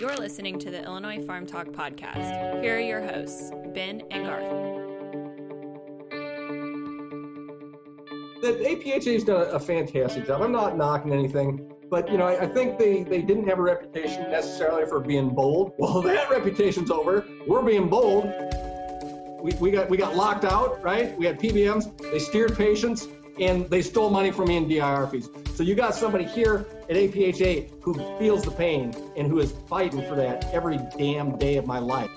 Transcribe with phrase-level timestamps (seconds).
[0.00, 2.62] You're listening to the Illinois Pharm Talk podcast.
[2.62, 4.78] Here are your hosts, Ben and Garth.
[8.40, 10.42] The APHA's done a fantastic job.
[10.42, 13.62] I'm not knocking anything, but you know, I, I think they, they didn't have a
[13.62, 15.72] reputation necessarily for being bold.
[15.78, 17.26] Well, that reputation's over.
[17.46, 18.24] We're being bold.
[19.40, 21.16] We, we got we got locked out, right?
[21.18, 21.96] We had PBMs.
[22.10, 23.06] They steered patients
[23.40, 25.28] and they stole money from me in DIR fees.
[25.54, 30.02] So you got somebody here at APHA who feels the pain and who is fighting
[30.08, 32.10] for that every damn day of my life.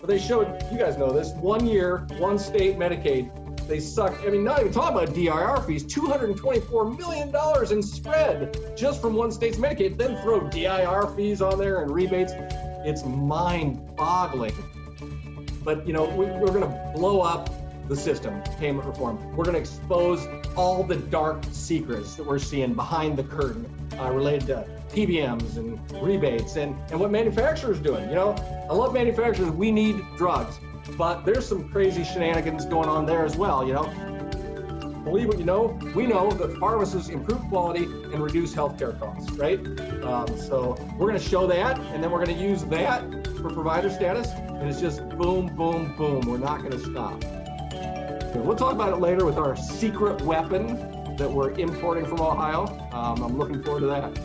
[0.00, 3.30] But they showed, you guys know this, one year, one state Medicaid,
[3.70, 4.24] they sucked.
[4.26, 9.30] I mean, not even talking about DIR fees, $224 million in spread just from one
[9.30, 9.96] state's Medicaid.
[9.96, 12.32] Then throw DIR fees on there and rebates.
[12.84, 14.54] It's mind boggling.
[15.62, 17.50] But, you know, we, we're going to blow up
[17.88, 19.18] the system, payment reform.
[19.36, 20.26] We're going to expose
[20.60, 23.64] all the dark secrets that we're seeing behind the curtain
[23.98, 28.06] uh, related to PBMs and rebates and, and what manufacturers are doing.
[28.10, 28.32] You know,
[28.68, 29.50] I love manufacturers.
[29.52, 30.60] We need drugs,
[30.98, 33.66] but there's some crazy shenanigans going on there as well.
[33.66, 33.84] You know,
[35.02, 35.78] believe what you know.
[35.94, 39.60] We know that pharmacists improve quality and reduce healthcare costs, right?
[40.04, 43.00] Um, so we're going to show that, and then we're going to use that
[43.38, 46.20] for provider status, and it's just boom, boom, boom.
[46.20, 47.39] We're not going to stop.
[48.34, 52.66] We'll talk about it later with our secret weapon that we're importing from Ohio.
[52.92, 54.16] Um, I'm looking forward to that.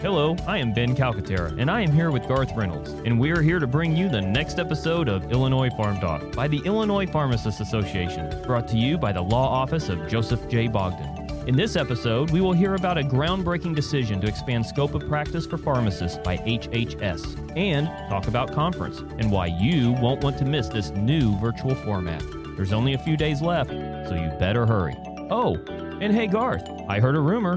[0.00, 3.42] Hello, I am Ben Calcaterra, and I am here with Garth Reynolds, and we are
[3.42, 7.60] here to bring you the next episode of Illinois Pharm Talk by the Illinois Pharmacists
[7.60, 10.68] Association, brought to you by the Law Office of Joseph J.
[10.68, 11.48] Bogdan.
[11.48, 15.46] In this episode, we will hear about a groundbreaking decision to expand scope of practice
[15.46, 20.68] for pharmacists by HHS, and talk about conference and why you won't want to miss
[20.68, 22.22] this new virtual format.
[22.56, 24.94] There's only a few days left, so you better hurry.
[25.30, 25.56] Oh,
[26.00, 27.56] and hey Garth, I heard a rumor.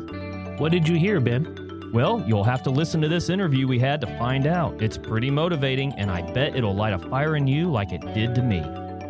[0.57, 1.91] What did you hear, Ben?
[1.93, 4.81] Well, you'll have to listen to this interview we had to find out.
[4.81, 8.35] It's pretty motivating, and I bet it'll light a fire in you like it did
[8.35, 8.61] to me.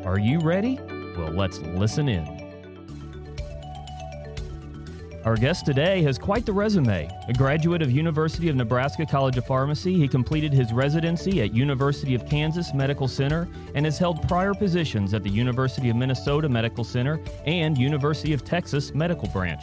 [0.05, 0.79] Are you ready?
[1.17, 2.36] Well, let's listen in.
[5.27, 7.09] Our guest today has quite the resume.
[7.27, 12.15] A graduate of University of Nebraska College of Pharmacy, he completed his residency at University
[12.15, 16.85] of Kansas Medical Center and has held prior positions at the University of Minnesota Medical
[16.85, 19.61] Center and University of Texas Medical Branch.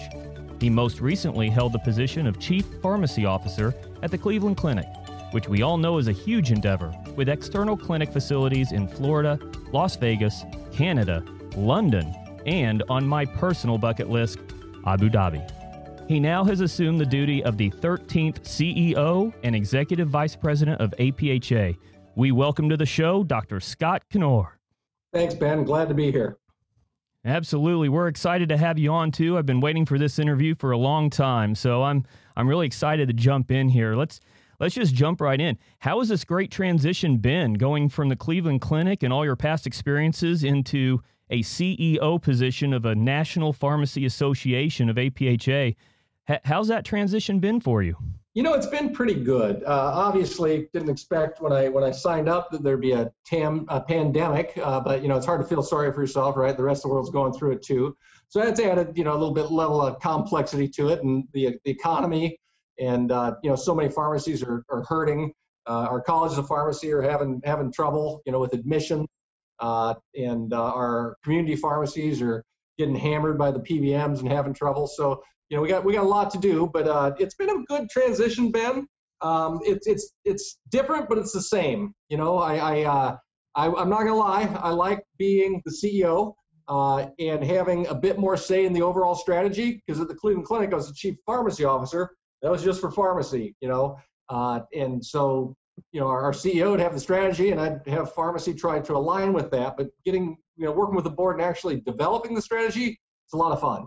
[0.61, 4.87] He most recently held the position of Chief Pharmacy Officer at the Cleveland Clinic,
[5.31, 9.39] which we all know is a huge endeavor, with external clinic facilities in Florida,
[9.73, 10.45] Las Vegas,
[10.75, 11.25] Canada,
[11.57, 12.15] London,
[12.45, 14.39] and on my personal bucket list,
[14.87, 15.43] Abu Dhabi.
[16.09, 20.93] He now has assumed the duty of the 13th CEO and Executive Vice President of
[20.99, 21.77] APHA.
[22.15, 23.59] We welcome to the show Dr.
[23.59, 24.49] Scott Knoer.
[25.13, 25.65] Thanks, Ben.
[25.65, 26.37] Glad to be here.
[27.25, 27.89] Absolutely.
[27.89, 29.39] We're excited to have you on too.
[29.39, 32.05] I've been waiting for this interview for a long time, so I'm
[32.37, 33.97] I'm really excited to jump in here.
[33.97, 34.21] Let's
[34.61, 35.57] let's just jump right in.
[35.79, 39.67] How has this great transition been going from the Cleveland Clinic and all your past
[39.67, 41.01] experiences into
[41.35, 45.75] a CEO position of a National Pharmacy Association of APHA?
[46.31, 47.97] H- how's that transition been for you?
[48.35, 49.65] You know, it's been pretty good.
[49.65, 53.65] Uh, obviously, didn't expect when I when I signed up that there'd be a, tam,
[53.69, 56.57] a pandemic, uh, but you know, it's hard to feel sorry for yourself, right?
[56.57, 57.97] The rest of the world's going through it too.
[58.29, 61.59] So that's added, you know, a little bit level of complexity to it, and the
[61.65, 62.39] the economy,
[62.79, 65.33] and uh, you know, so many pharmacies are are hurting.
[65.67, 69.07] Uh, our colleges of pharmacy are having having trouble, you know, with admission,
[69.61, 72.45] and uh, our community pharmacies are
[72.79, 74.87] getting hammered by the PBMs and having trouble.
[74.87, 77.51] So you know, we got we got a lot to do, but uh, it's been
[77.51, 78.87] a good transition, Ben.
[79.21, 81.95] Um, it's it's it's different, but it's the same.
[82.09, 83.17] You know, I I, uh,
[83.55, 86.35] I am not gonna lie, I like being the CEO
[86.69, 89.83] uh, and having a bit more say in the overall strategy.
[89.87, 92.11] Because at the Cleveland Clinic, I was the chief pharmacy officer.
[92.43, 93.97] That was just for pharmacy, you know,
[94.29, 95.55] uh, and so
[95.93, 99.33] you know our, CEO would have the strategy, and I'd have pharmacy try to align
[99.33, 99.77] with that.
[99.77, 103.37] But getting you know working with the board and actually developing the strategy, it's a
[103.37, 103.87] lot of fun.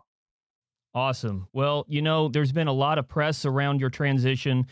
[0.93, 1.47] Awesome.
[1.53, 4.65] Well, you know, there's been a lot of press around your transition.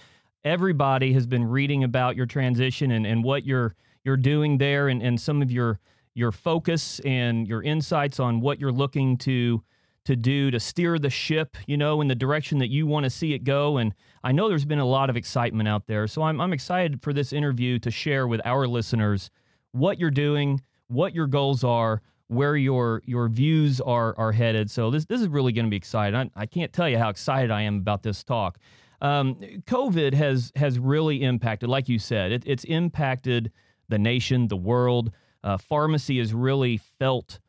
[0.44, 5.02] Everybody has been reading about your transition and, and what you're you're doing there and,
[5.02, 5.80] and some of your
[6.14, 9.64] your focus and your insights on what you're looking to
[10.06, 13.10] to do to steer the ship, you know, in the direction that you want to
[13.10, 13.78] see it go.
[13.78, 13.94] And
[14.24, 16.08] I know there's been a lot of excitement out there.
[16.08, 19.30] So I'm I'm excited for this interview to share with our listeners
[19.72, 24.72] what you're doing, what your goals are, where your your views are are headed.
[24.72, 26.32] So this this is really going to be exciting.
[26.36, 28.58] I, I, can't tell you how excited I am about this talk.
[29.02, 33.52] Um, COVID has has really impacted, like you said, it, it's impacted
[33.90, 35.12] the nation, the world.
[35.44, 37.40] Uh, pharmacy has really felt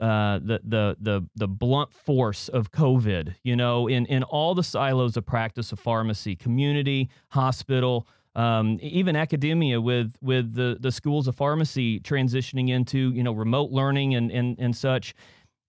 [0.00, 3.34] uh, the the the the blunt force of COVID.
[3.42, 9.16] You know, in in all the silos of practice of pharmacy, community, hospital, um, even
[9.16, 14.30] academia with with the the schools of pharmacy transitioning into you know remote learning and
[14.30, 15.14] and and such.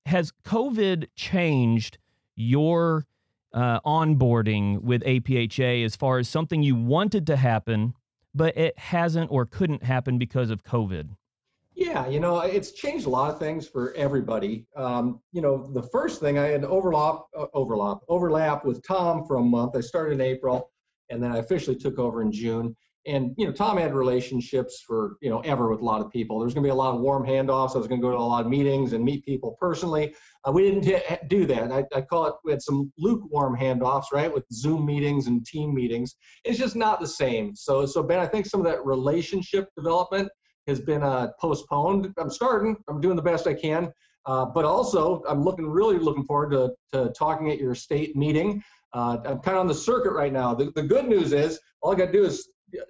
[0.05, 1.97] Has COVID changed
[2.35, 3.05] your
[3.53, 7.93] uh, onboarding with APHA as far as something you wanted to happen,
[8.33, 11.09] but it hasn't or couldn't happen because of COVID?
[11.79, 14.67] Yeah, you know, it's changed a lot of things for everybody.
[14.75, 19.37] Um, you know, the first thing I had overlap, uh, overlap, overlap with Tom for
[19.37, 19.77] a month.
[19.77, 20.71] I started in April,
[21.09, 22.75] and then I officially took over in June.
[23.07, 26.37] And you know, Tom had relationships for you know ever with a lot of people.
[26.37, 27.75] There's going to be a lot of warm handoffs.
[27.75, 30.13] I was going to go to a lot of meetings and meet people personally.
[30.45, 31.71] Uh, we didn't t- do that.
[31.71, 32.33] I, I call it.
[32.43, 36.15] We had some lukewarm handoffs, right, with Zoom meetings and team meetings.
[36.43, 37.55] It's just not the same.
[37.55, 40.29] So, so Ben, I think some of that relationship development
[40.69, 42.13] has been uh, postponed.
[42.17, 42.77] I'm starting.
[42.87, 43.91] I'm doing the best I can.
[44.25, 48.63] Uh, but also, I'm looking really looking forward to, to talking at your state meeting.
[48.93, 50.53] Uh, I'm kind of on the circuit right now.
[50.53, 52.49] The, the good news is all I got to do is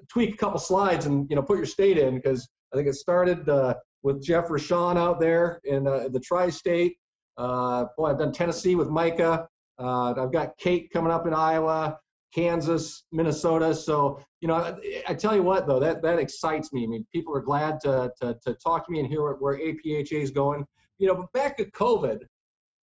[0.10, 2.96] tweak a couple slides and you know put your state in because I think it
[2.96, 6.98] started uh, with Jeff Rashawn out there in uh, the tri-state.
[7.38, 9.48] Uh, boy, I've done Tennessee with Micah.
[9.80, 11.98] I've got Kate coming up in Iowa.
[12.34, 13.74] Kansas, Minnesota.
[13.74, 16.84] So, you know, I, I, tell you what, though, that, that excites me.
[16.84, 20.22] I mean, people are glad to, to, to talk to me and hear where, APHA
[20.22, 20.66] is going.
[21.00, 22.20] You know, but back to COVID,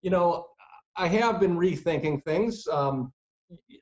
[0.03, 0.47] you know,
[0.97, 2.67] I have been rethinking things.
[2.67, 3.13] Um,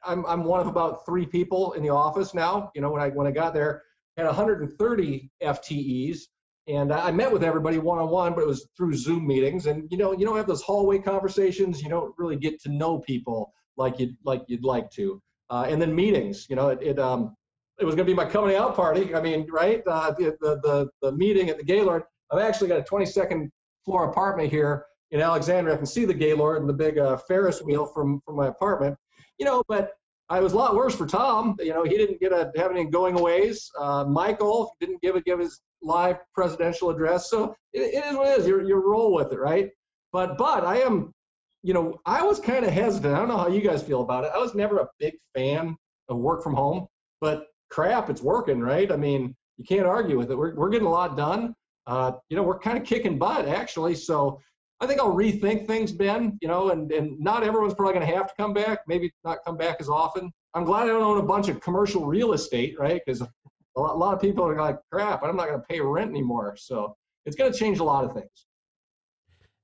[0.04, 2.70] I'm, I'm one of about three people in the office now.
[2.74, 3.82] You know, when I, when I got there,
[4.18, 6.18] I had 130 FTEs
[6.66, 9.66] and I met with everybody one-on-one, but it was through Zoom meetings.
[9.66, 11.82] And, you know, you don't have those hallway conversations.
[11.82, 15.20] You don't really get to know people like you'd, like you'd like to
[15.50, 16.46] uh, and then meetings.
[16.48, 17.34] You know, it, it um,
[17.78, 19.14] it was going to be my coming out party.
[19.14, 19.82] I mean, right?
[19.86, 22.02] Uh, the, the, the the meeting at the Gaylord.
[22.32, 23.48] I've actually got a 22nd
[23.84, 25.74] floor apartment here in Alexandria.
[25.74, 28.96] I can see the Gaylord and the big uh, Ferris wheel from from my apartment.
[29.38, 29.92] You know, but
[30.28, 31.56] I was a lot worse for Tom.
[31.60, 33.70] You know, he didn't get a have any going aways.
[33.78, 37.30] Uh, Michael didn't give a give his live presidential address.
[37.30, 38.46] So it, it is what it is.
[38.46, 39.70] You you roll with it, right?
[40.12, 41.12] But but I am
[41.64, 43.14] you know, I was kind of hesitant.
[43.14, 44.32] I don't know how you guys feel about it.
[44.34, 45.76] I was never a big fan
[46.08, 46.86] of work from home,
[47.20, 48.92] but crap, it's working, right?
[48.92, 50.36] I mean, you can't argue with it.
[50.36, 51.54] We're, we're getting a lot done.
[51.86, 53.94] Uh, you know, we're kind of kicking butt actually.
[53.94, 54.40] So
[54.80, 58.14] I think I'll rethink things, Ben, you know, and, and not everyone's probably going to
[58.14, 60.30] have to come back, maybe not come back as often.
[60.52, 63.00] I'm glad I don't own a bunch of commercial real estate, right?
[63.04, 63.28] Because a
[63.76, 66.56] a lot of people are like, crap, I'm not going to pay rent anymore.
[66.56, 66.96] So
[67.26, 68.46] it's going to change a lot of things.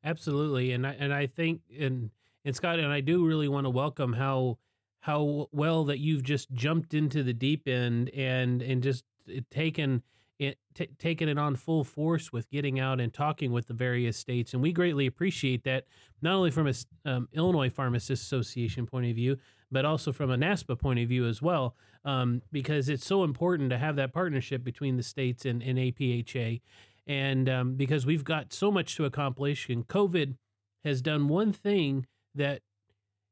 [0.02, 2.10] Absolutely, and I and I think and
[2.44, 4.58] and Scott and I do really want to welcome how
[5.00, 10.02] how well that you've just jumped into the deep end and and just eh, taken
[10.38, 14.16] it t- taken it on full force with getting out and talking with the various
[14.16, 15.84] states, and we greatly appreciate that
[16.22, 16.74] not only from a
[17.04, 19.36] um, Illinois Pharmacists Association point of view,
[19.70, 21.76] but also from a NASPA point of view as well,
[22.06, 26.62] um, because it's so important to have that partnership between the states and, and APHA
[27.10, 30.36] and um, because we've got so much to accomplish, and COVID
[30.84, 32.62] has done one thing that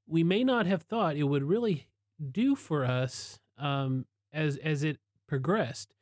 [0.04, 1.86] we may not have thought it would really
[2.32, 4.98] do for us um, as as it
[5.28, 5.94] progressed,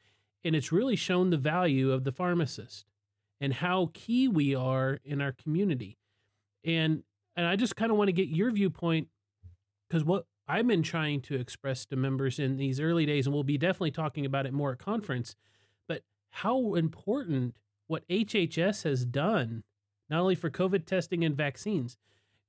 [0.43, 2.87] and it's really shown the value of the pharmacist
[3.43, 5.99] and how key we are in our community,
[6.65, 7.03] and
[7.37, 9.09] and I just kind of want to get your viewpoint
[9.87, 13.45] because what I've been trying to express to members in these early days, and we'll
[13.45, 15.37] be definitely talking about it more at conference,
[15.87, 17.55] but how important
[17.87, 19.63] what HHS has done,
[20.09, 21.97] not only for COVID testing and vaccines.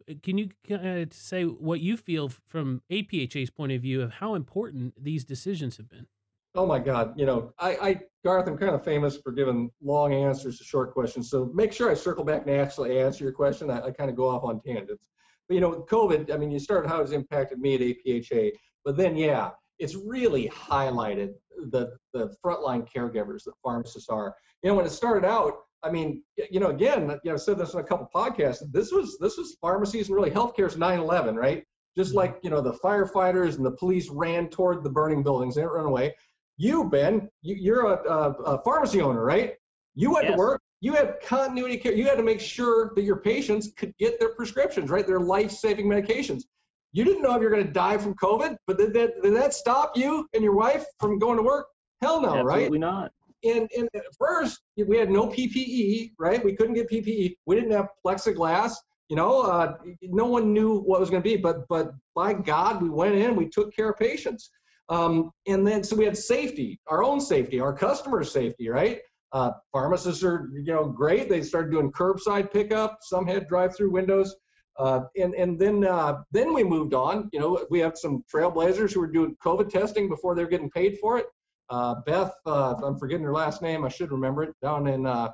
[0.10, 4.36] Uh, can you uh, say what you feel from APHA's point of view of how
[4.36, 6.08] important these decisions have been?
[6.56, 7.13] Oh my God!
[7.20, 10.91] You know, I, I Garth, I'm kind of famous for giving long answers to short
[10.91, 11.29] questions.
[11.29, 13.70] So make sure I circle back and actually answer your question.
[13.70, 15.08] I, I kind of go off on tangents.
[15.48, 16.34] But you know, COVID.
[16.34, 18.51] I mean, you started how it's impacted me at APHA,
[18.84, 21.34] but then yeah, it's really highlighted
[21.69, 25.53] the the frontline caregivers that pharmacists are you know, when it started out,
[25.84, 28.63] I mean, you know, again, you know, I've said this in a couple podcasts.
[28.72, 31.63] This was this was pharmacies and really healthcare's 9/11, right?
[31.96, 32.17] Just mm-hmm.
[32.17, 35.55] like you know, the firefighters and the police ran toward the burning buildings.
[35.55, 36.15] They didn't run away.
[36.57, 39.53] You, Ben, you, are a, a, a, pharmacy owner, right?
[39.93, 40.34] You went yes.
[40.34, 40.62] to work.
[40.81, 41.93] You had continuity care.
[41.93, 45.05] You had to make sure that your patients could get their prescriptions, right?
[45.05, 46.46] Their life-saving medications.
[46.98, 49.54] You didn't know if you're going to die from COVID, but did that, did that
[49.54, 51.68] stop you and your wife from going to work?
[52.01, 52.56] Hell no, Absolutely right?
[52.56, 53.12] Absolutely not
[53.44, 56.44] and, and at first we had no PPE, right?
[56.44, 57.36] We couldn't get PPE.
[57.46, 58.74] We didn't have plexiglass.
[59.10, 62.82] You know, uh, no one knew what was going to be, but but by God,
[62.82, 64.50] we went in, we took care of patients,
[64.89, 69.00] um, and then so we had safety, our own safety, our customers' safety, right?
[69.32, 71.30] Uh, pharmacists are, you know, great.
[71.30, 73.00] They started doing curbside pickup.
[73.01, 74.36] Some had drive-through windows.
[74.77, 77.29] Uh, and and then uh, then we moved on.
[77.34, 80.69] You know, we have some trailblazers who were doing COVID testing before they were getting
[80.69, 81.25] paid for it.
[81.69, 83.84] Uh, Beth, uh, I'm forgetting her last name.
[83.84, 84.53] I should remember it.
[84.62, 85.29] Down in uh,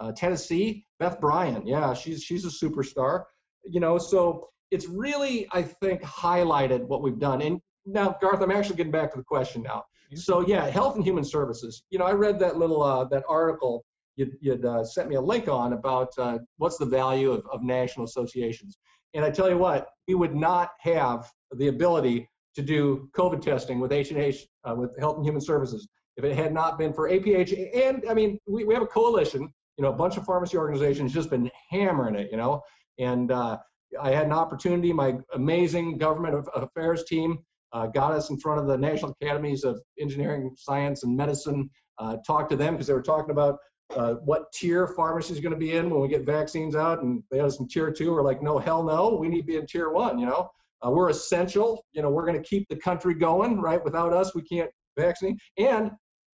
[0.00, 1.66] uh, Tennessee, Beth Bryan.
[1.66, 3.24] Yeah, she's she's a superstar.
[3.64, 7.40] You know, so it's really I think highlighted what we've done.
[7.40, 9.84] And now, Garth, I'm actually getting back to the question now.
[10.14, 11.84] So yeah, Health and Human Services.
[11.90, 13.84] You know, I read that little that article
[14.18, 17.62] you'd, you'd uh, sent me a link on about uh, what's the value of, of
[17.62, 18.78] national associations.
[19.14, 23.78] And I tell you what, we would not have the ability to do COVID testing
[23.78, 27.74] with H&H, uh, with Health and Human Services, if it had not been for APH.
[27.74, 29.42] And I mean, we, we have a coalition,
[29.76, 32.62] you know, a bunch of pharmacy organizations just been hammering it, you know.
[32.98, 33.58] And uh,
[34.02, 37.38] I had an opportunity, my amazing government affairs team
[37.72, 42.16] uh, got us in front of the National Academies of Engineering, Science, and Medicine, uh,
[42.26, 43.58] talked to them because they were talking about
[43.96, 47.02] uh, what tier pharmacy is going to be in when we get vaccines out.
[47.02, 48.12] And they had some tier two.
[48.12, 49.16] We're like, no, hell no.
[49.16, 50.18] We need to be in tier one.
[50.18, 50.50] You know,
[50.84, 51.84] uh, we're essential.
[51.92, 53.60] You know, we're going to keep the country going.
[53.60, 53.82] Right?
[53.82, 55.38] Without us, we can't vaccinate.
[55.56, 55.90] And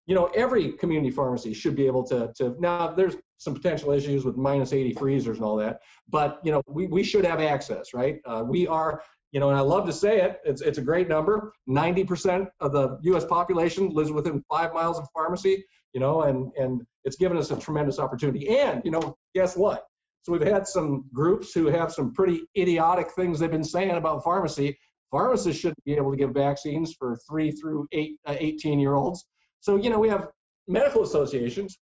[0.06, 2.30] you know, every community pharmacy should be able to.
[2.36, 6.52] To now, there's some potential issues with minus 80 freezers and all that, but you
[6.52, 7.94] know, we we should have access.
[7.94, 8.20] Right?
[8.24, 9.02] Uh, we are.
[9.32, 10.38] You know, and I love to say it.
[10.44, 11.52] It's it's a great number.
[11.68, 13.24] 90% of the U.S.
[13.24, 17.56] population lives within five miles of pharmacy you know, and, and it's given us a
[17.56, 18.58] tremendous opportunity.
[18.58, 19.84] And, you know, guess what?
[20.22, 24.24] So we've had some groups who have some pretty idiotic things they've been saying about
[24.24, 24.76] pharmacy.
[25.10, 29.24] Pharmacists shouldn't be able to give vaccines for three through eight, uh, 18 year olds.
[29.60, 30.28] So, you know, we have
[30.66, 31.78] medical associations.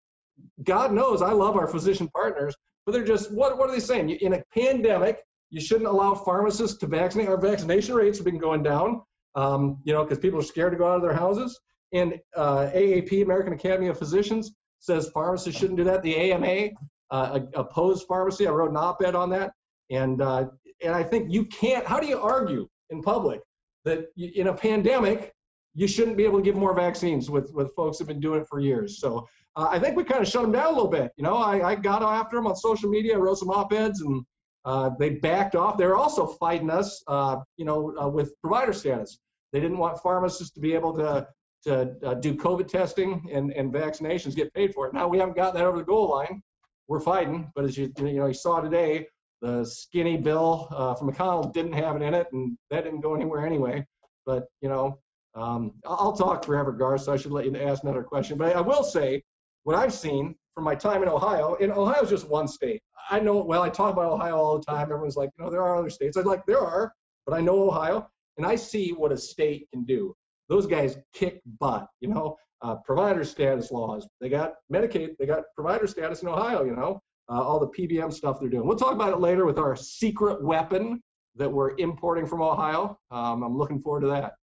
[0.62, 2.54] God knows I love our physician partners,
[2.86, 4.10] but they're just, what, what are they saying?
[4.10, 7.28] In a pandemic, you shouldn't allow pharmacists to vaccinate.
[7.28, 9.02] Our vaccination rates have been going down,
[9.34, 11.58] um, you know, because people are scared to go out of their houses.
[11.92, 16.02] And uh, AAP, American Academy of Physicians, says pharmacists shouldn't do that.
[16.02, 16.70] The AMA
[17.10, 18.46] uh, opposed pharmacy.
[18.46, 19.52] I wrote an op-ed on that,
[19.90, 20.46] and uh,
[20.82, 21.86] and I think you can't.
[21.86, 23.40] How do you argue in public
[23.84, 25.32] that you, in a pandemic
[25.74, 28.46] you shouldn't be able to give more vaccines with with folks who've been doing it
[28.48, 29.00] for years?
[29.00, 29.26] So
[29.56, 31.12] uh, I think we kind of shut them down a little bit.
[31.16, 34.24] You know, I, I got after them on social media, wrote some op-eds, and
[34.64, 35.78] uh, they backed off.
[35.78, 39.18] They're also fighting us, uh, you know, with provider status.
[39.52, 41.26] They didn't want pharmacists to be able to
[41.64, 44.94] to uh, do COVID testing and, and vaccinations get paid for it.
[44.94, 46.42] Now we haven't gotten that over the goal line.
[46.86, 49.06] We're fighting, but as you you know you saw today,
[49.42, 53.14] the skinny bill uh, from McConnell didn't have it in it, and that didn't go
[53.14, 53.86] anywhere anyway.
[54.24, 54.98] But you know,
[55.34, 57.02] um, I'll talk forever, Garth.
[57.02, 58.38] So I should let you ask another question.
[58.38, 59.22] But I will say,
[59.64, 62.80] what I've seen from my time in Ohio, and Ohio's just one state.
[63.10, 63.62] I know well.
[63.62, 64.90] I talk about Ohio all the time.
[64.90, 66.16] Everyone's like, you know, there are other states.
[66.16, 66.92] I like there are,
[67.26, 70.14] but I know Ohio, and I see what a state can do
[70.48, 71.86] those guys kick butt.
[72.00, 74.06] You know, uh, provider status laws.
[74.20, 75.16] They got Medicaid.
[75.18, 76.64] They got provider status in Ohio.
[76.64, 78.66] You know, uh, all the PBM stuff they're doing.
[78.66, 81.02] We'll talk about it later with our secret weapon
[81.36, 82.98] that we're importing from Ohio.
[83.10, 84.34] Um, I'm looking forward to that.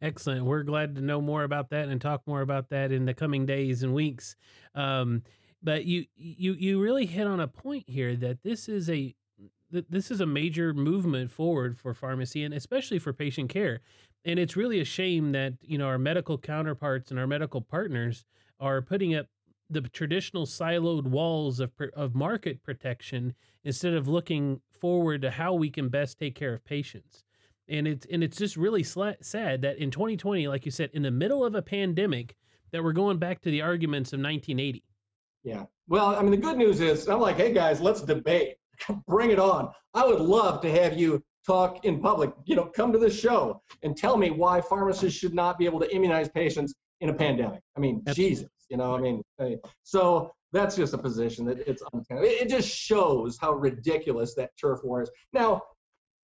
[0.00, 0.44] Excellent.
[0.44, 3.46] We're glad to know more about that and talk more about that in the coming
[3.46, 4.36] days and weeks.
[4.74, 5.22] Um,
[5.62, 9.14] but you you you really hit on a point here that this is a
[9.70, 13.80] this is a major movement forward for pharmacy and especially for patient care
[14.28, 18.26] and it's really a shame that you know our medical counterparts and our medical partners
[18.60, 19.26] are putting up
[19.70, 25.70] the traditional siloed walls of of market protection instead of looking forward to how we
[25.70, 27.24] can best take care of patients.
[27.68, 31.10] And it's and it's just really sad that in 2020, like you said, in the
[31.10, 32.36] middle of a pandemic,
[32.70, 34.84] that we're going back to the arguments of 1980.
[35.42, 35.64] Yeah.
[35.88, 38.56] Well, I mean, the good news is I'm like, hey guys, let's debate.
[39.08, 39.70] Bring it on.
[39.94, 42.30] I would love to have you talk in public.
[42.44, 45.80] You know, come to this show and tell me why pharmacists should not be able
[45.80, 47.60] to immunize patients in a pandemic.
[47.76, 48.34] I mean, Absolutely.
[48.34, 49.22] Jesus, you know, I mean,
[49.82, 52.28] so that's just a position that it's untenable.
[52.28, 55.10] It just shows how ridiculous that turf war is.
[55.32, 55.62] Now,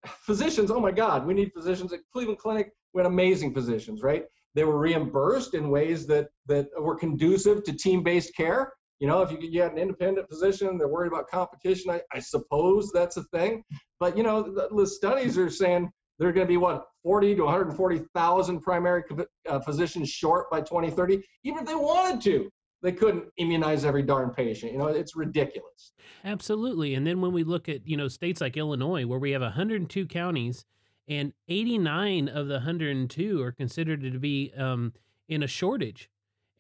[0.06, 2.72] physicians, oh my God, we need physicians at Cleveland Clinic.
[2.92, 4.24] We had amazing physicians, right?
[4.54, 8.72] They were reimbursed in ways that that were conducive to team-based care.
[9.00, 11.90] You know, if you, you had an independent position, they're worried about competition.
[11.90, 13.64] I, I suppose that's a thing.
[14.00, 17.34] But, you know, the, the studies are saying there are going to be, what, 40
[17.36, 19.02] to 140,000 primary
[19.48, 21.22] uh, physicians short by 2030.
[21.42, 22.48] Even if they wanted to,
[22.82, 24.72] they couldn't immunize every darn patient.
[24.72, 25.92] You know, it's ridiculous.
[26.24, 26.94] Absolutely.
[26.94, 30.06] And then when we look at, you know, states like Illinois, where we have 102
[30.06, 30.64] counties
[31.08, 34.92] and 89 of the 102 are considered to be um,
[35.28, 36.10] in a shortage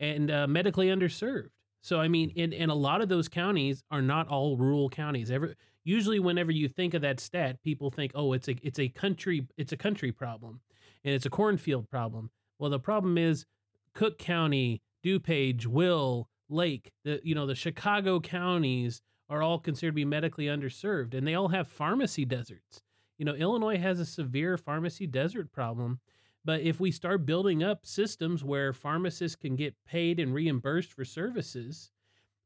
[0.00, 1.50] and uh, medically underserved.
[1.84, 5.30] So I mean, and, and a lot of those counties are not all rural counties.
[5.30, 8.88] Every usually, whenever you think of that stat, people think, oh, it's a it's a
[8.88, 10.60] country it's a country problem,
[11.04, 12.30] and it's a cornfield problem.
[12.58, 13.44] Well, the problem is
[13.92, 19.96] Cook County, DuPage, Will, Lake, the you know the Chicago counties are all considered to
[19.96, 22.80] be medically underserved, and they all have pharmacy deserts.
[23.18, 26.00] You know, Illinois has a severe pharmacy desert problem.
[26.44, 31.04] But if we start building up systems where pharmacists can get paid and reimbursed for
[31.04, 31.90] services,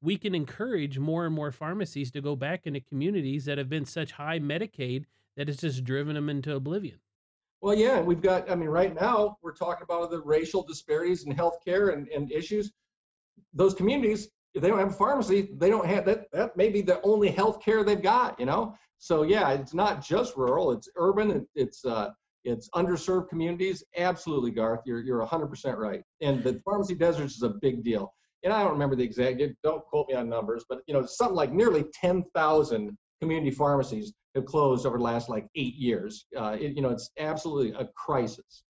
[0.00, 3.84] we can encourage more and more pharmacies to go back into communities that have been
[3.84, 5.04] such high Medicaid
[5.36, 6.98] that it's just driven them into oblivion.
[7.60, 11.34] Well, yeah, we've got, I mean, right now we're talking about the racial disparities in
[11.34, 12.70] healthcare and, and issues.
[13.52, 16.82] Those communities, if they don't have a pharmacy, they don't have that, that may be
[16.82, 18.76] the only healthcare they've got, you know?
[18.98, 22.10] So yeah, it's not just rural, it's urban, it's, uh,
[22.48, 23.84] it's underserved communities.
[23.96, 26.02] Absolutely, Garth, you're, you're 100% right.
[26.20, 28.12] And the pharmacy deserts is a big deal
[28.44, 31.36] and I don't remember the exact, don't quote me on numbers, but you know, something
[31.36, 36.26] like nearly 10,000 community pharmacies have closed over the last like eight years.
[36.36, 38.62] Uh, it, you know, it's absolutely a crisis.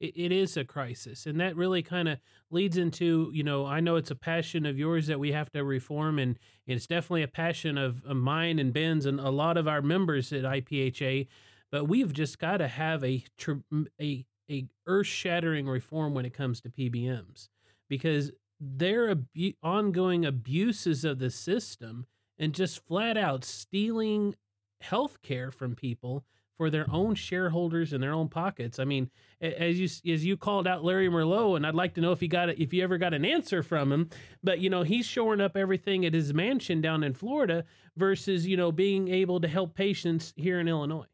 [0.00, 2.18] It, is a crisis, and that really kind of
[2.50, 5.62] leads into you know I know it's a passion of yours that we have to
[5.62, 9.68] reform, and it's definitely a passion of, of mine and Ben's and a lot of
[9.68, 11.26] our members at IPHA.
[11.70, 13.24] But we've just got to have a
[14.00, 17.48] a a earth shattering reform when it comes to PBMs
[17.88, 22.06] because their abu- ongoing abuses of the system
[22.38, 24.34] and just flat out stealing
[24.80, 26.24] health care from people
[26.56, 28.78] for their own shareholders and their own pockets.
[28.78, 29.10] I mean,
[29.40, 32.28] as you as you called out Larry Merlo, and I'd like to know if he
[32.28, 34.10] got if you ever got an answer from him.
[34.42, 37.64] But you know, he's shoring up everything at his mansion down in Florida
[37.96, 41.06] versus you know being able to help patients here in Illinois.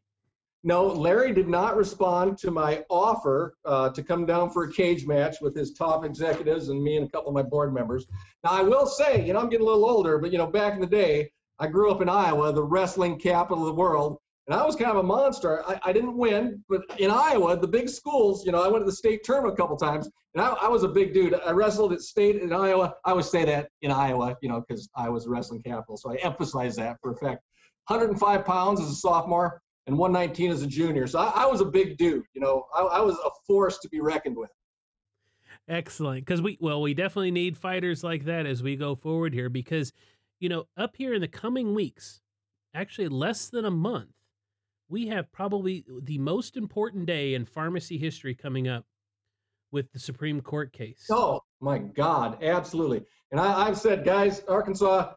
[0.63, 5.05] No, Larry did not respond to my offer uh, to come down for a cage
[5.05, 8.07] match with his top executives and me and a couple of my board members.
[8.43, 10.73] Now, I will say, you know, I'm getting a little older, but, you know, back
[10.73, 14.55] in the day, I grew up in Iowa, the wrestling capital of the world, and
[14.55, 15.63] I was kind of a monster.
[15.67, 18.89] I, I didn't win, but in Iowa, the big schools, you know, I went to
[18.89, 21.33] the state tournament a couple times, and I, I was a big dude.
[21.45, 22.95] I wrestled at state in Iowa.
[23.05, 26.15] I would say that in Iowa, you know, because I was wrestling capital, so I
[26.15, 27.43] emphasize that for effect.
[27.87, 31.07] 105 pounds as a sophomore and 119 as a junior.
[31.07, 32.25] So I, I was a big dude.
[32.33, 34.51] You know, I, I, was a force to be reckoned with.
[35.69, 39.49] Excellent, because we well, we definitely need fighters like that as we go forward here.
[39.49, 39.91] Because
[40.39, 42.21] you know, up here in the coming weeks,
[42.73, 44.11] actually less than a month,
[44.87, 48.85] we have probably the most important day in pharmacy history coming up
[49.71, 51.05] with the Supreme Court case.
[51.11, 53.03] Oh my God, absolutely.
[53.31, 55.13] And I, I've said, guys, Arkansas,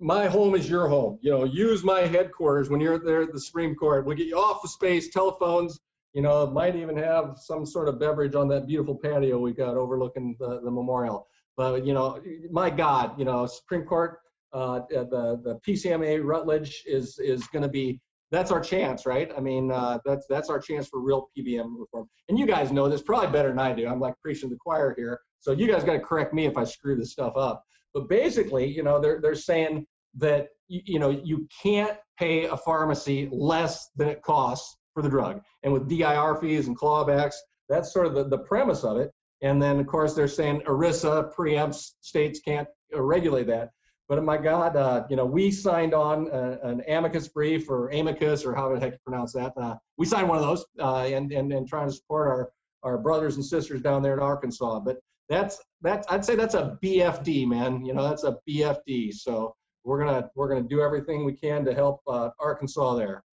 [0.00, 1.18] my home is your home.
[1.20, 4.04] You know, use my headquarters when you're there at the Supreme Court.
[4.04, 5.80] We'll get you off the space, telephones.
[6.14, 9.76] You know, might even have some sort of beverage on that beautiful patio we got
[9.76, 11.26] overlooking the, the memorial.
[11.56, 14.18] But you know, my God, you know, Supreme Court,
[14.52, 19.30] uh, the the PCMA Rutledge is is going to be that's our chance, right?
[19.36, 22.08] I mean, uh, that's that's our chance for real PBM reform.
[22.28, 23.86] And you guys know this probably better than I do.
[23.86, 26.64] I'm like preaching the choir here, so you guys got to correct me if I
[26.64, 27.64] screw this stuff up.
[27.98, 29.86] But basically, you know, they're they're saying
[30.18, 35.08] that you, you know you can't pay a pharmacy less than it costs for the
[35.08, 35.40] drug.
[35.62, 37.36] And with DIR fees and clawbacks,
[37.68, 39.12] that's sort of the, the premise of it.
[39.42, 43.70] And then of course they're saying ERISA preempts states can't uh, regulate that.
[44.08, 47.90] But my God, uh, you know, we signed on a, uh, an amicus brief or
[47.90, 49.52] amicus or how the heck you pronounce that.
[49.56, 52.50] Uh, we signed one of those uh, and, and, and trying to support our,
[52.84, 54.80] our brothers and sisters down there in Arkansas.
[54.80, 57.84] But that's that's I'd say that's a BFD, man.
[57.84, 59.14] You know, that's a BFD.
[59.14, 63.24] So we're gonna we're gonna do everything we can to help uh, Arkansas there.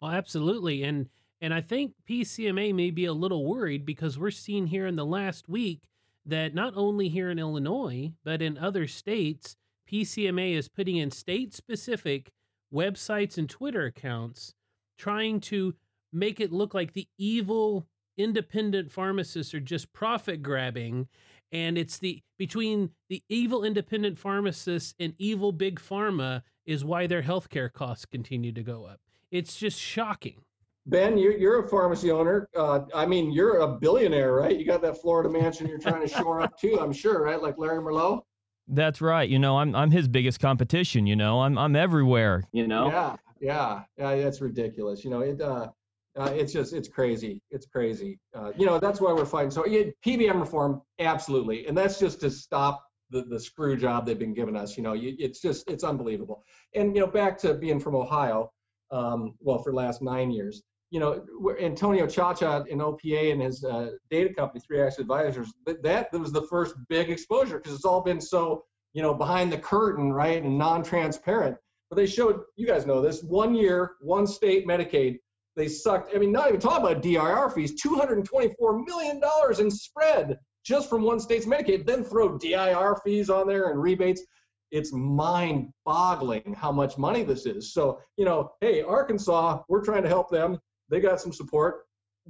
[0.00, 1.08] Well, absolutely, and
[1.40, 5.06] and I think PCMA may be a little worried because we're seeing here in the
[5.06, 5.82] last week
[6.26, 9.56] that not only here in Illinois but in other states,
[9.90, 12.32] PCMA is putting in state specific
[12.72, 14.54] websites and Twitter accounts
[14.96, 15.74] trying to
[16.12, 17.86] make it look like the evil
[18.16, 21.08] independent pharmacists are just profit grabbing
[21.54, 27.22] and it's the between the evil independent pharmacists and evil big pharma is why their
[27.22, 29.00] healthcare costs continue to go up.
[29.30, 30.42] It's just shocking.
[30.86, 32.48] Ben, you're, you're a pharmacy owner.
[32.54, 34.54] Uh, I mean, you're a billionaire, right?
[34.54, 37.40] You got that Florida mansion you're trying to shore up too, I'm sure, right?
[37.40, 38.22] Like Larry Merlo.
[38.66, 39.28] That's right.
[39.28, 41.06] You know, I'm I'm his biggest competition.
[41.06, 42.42] You know, I'm I'm everywhere.
[42.52, 42.86] You know.
[42.88, 44.24] Yeah, yeah, yeah.
[44.24, 45.04] That's ridiculous.
[45.04, 45.40] You know, it.
[45.40, 45.68] Uh,
[46.16, 47.40] uh, it's just it's crazy.
[47.50, 48.18] It's crazy.
[48.34, 49.50] Uh, you know that's why we're fighting.
[49.50, 54.18] So yeah, PBM reform, absolutely, and that's just to stop the the screw job they've
[54.18, 54.76] been giving us.
[54.76, 56.44] You know, you, it's just it's unbelievable.
[56.74, 58.52] And you know, back to being from Ohio,
[58.90, 61.24] um, well, for the last nine years, you know,
[61.60, 66.30] Antonio Ciaccia in OPA and his uh, data company, Three Axis Advisors, that, that was
[66.30, 70.42] the first big exposure because it's all been so you know behind the curtain, right,
[70.42, 71.56] and non-transparent.
[71.90, 75.18] But they showed you guys know this one year, one state Medicaid
[75.56, 76.14] they sucked.
[76.14, 79.20] I mean, not even talking about DIR fees, $224 million
[79.58, 81.86] in spread just from one state's Medicaid.
[81.86, 84.22] Then throw DIR fees on there and rebates.
[84.70, 87.72] It's mind boggling how much money this is.
[87.72, 90.58] So, you know, hey, Arkansas, we're trying to help them.
[90.88, 91.82] They got some support.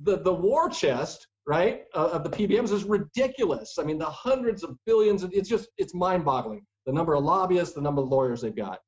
[0.03, 3.79] The, the war chest, right, uh, of the PBMs is ridiculous.
[3.79, 6.67] I mean, the hundreds of billions, it's just, it's mind boggling.
[6.85, 8.81] The number of lobbyists, the number of lawyers they've got.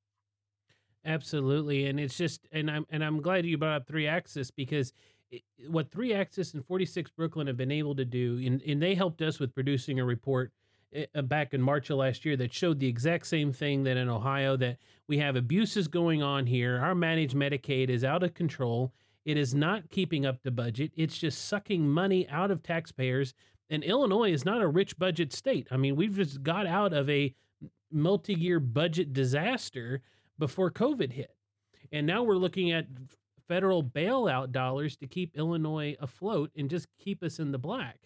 [1.07, 4.93] Absolutely, and it's just, and I'm and I'm glad you brought up Three Axis because
[5.31, 8.97] it, what Three Axis and 46 Brooklyn have been able to do, and, and they
[8.97, 10.53] helped us with producing a report
[10.93, 13.97] eh, uh, back in March of last year that showed the exact same thing that
[13.97, 16.81] in Ohio that we have abuses going on here.
[16.81, 18.93] Our managed Medicaid is out of control.
[19.25, 20.91] It is not keeping up the budget.
[20.97, 23.33] It's just sucking money out of taxpayers.
[23.71, 25.69] And Illinois is not a rich budget state.
[25.71, 27.33] I mean, we've just got out of a
[27.93, 30.03] multi-year budget disaster
[30.39, 31.35] before COVID hit.
[31.93, 32.87] And now we're looking at
[33.49, 37.99] federal bailout dollars to keep Illinois afloat and just keep us in the black.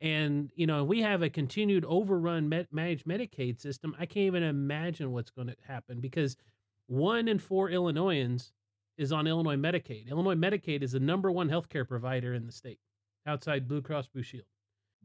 [0.00, 3.96] And, you know, we have a continued overrun med- managed Medicaid system.
[3.98, 6.36] I can't even imagine what's going to happen because
[6.86, 8.52] one in four Illinoisans
[8.98, 10.08] is on Illinois Medicaid.
[10.10, 12.78] Illinois Medicaid is the number one healthcare provider in the state
[13.26, 14.46] outside Blue Cross Blue Shield.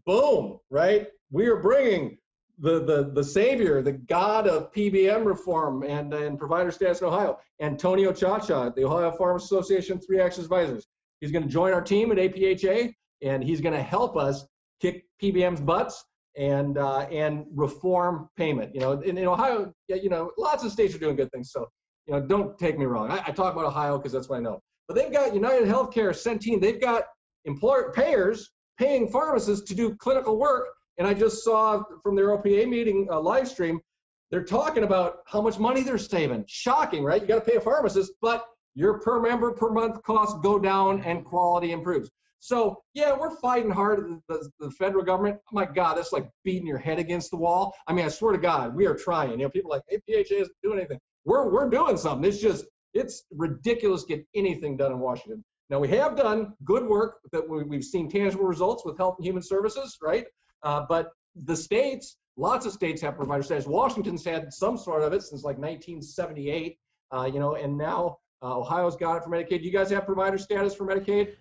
[0.06, 1.08] Boom, right?
[1.32, 2.18] We are bringing
[2.62, 7.40] the, the, the savior, the god of PBM reform and, and provider status in Ohio,
[7.60, 10.86] Antonio Ciaccia, the Ohio Pharmacy Association Three Axis Advisors.
[11.20, 12.94] He's going to join our team at APHA,
[13.24, 14.46] and he's going to help us
[14.80, 16.04] kick PBM's butts
[16.38, 18.74] and uh, and reform payment.
[18.74, 21.52] You know, in, in, Ohio, you know, lots of states are doing good things.
[21.52, 21.68] So,
[22.06, 23.12] you know, don't take me wrong.
[23.12, 24.60] I, I talk about Ohio because that's what I know.
[24.88, 26.62] But they've got United Healthcare, Centene.
[26.62, 27.04] They've got
[27.46, 30.68] employer payers paying pharmacists to do clinical work
[31.02, 33.82] and I just saw from their OPA meeting uh, live stream,
[34.30, 36.46] they're talking about how much money they're saving.
[36.48, 37.20] Shocking, right?
[37.20, 41.02] You got to pay a pharmacist, but your per member per month costs go down
[41.02, 42.12] and quality improves.
[42.38, 44.22] So yeah, we're fighting hard.
[44.30, 45.40] The, the, federal government.
[45.40, 47.74] Oh my God, that's like beating your head against the wall.
[47.88, 49.32] I mean, I swear to God, we are trying.
[49.32, 51.00] You know, people like, APHA isn't doing anything.
[51.26, 52.30] We're we're doing something.
[52.30, 55.44] It's just it's ridiculous to get anything done in Washington.
[55.72, 59.26] Now we have done good work that we, we've seen tangible results with Health and
[59.26, 60.28] Human Services, right?
[60.64, 63.66] Uh, but the states, lots of states have provider status.
[63.66, 66.78] Washington's had some sort of it since like 1978,
[67.12, 69.60] uh, you know, and now uh, Ohio's got it for Medicaid.
[69.60, 71.36] Do you guys have provider status for Medicaid?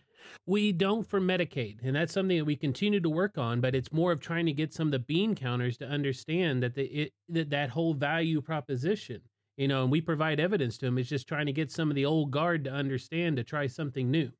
[0.46, 3.60] We don't for Medicaid, and that's something that we continue to work on.
[3.60, 6.74] But it's more of trying to get some of the bean counters to understand that
[6.74, 9.22] the it, that that whole value proposition,
[9.56, 10.98] you know, and we provide evidence to them.
[10.98, 14.10] It's just trying to get some of the old guard to understand to try something
[14.10, 14.30] new.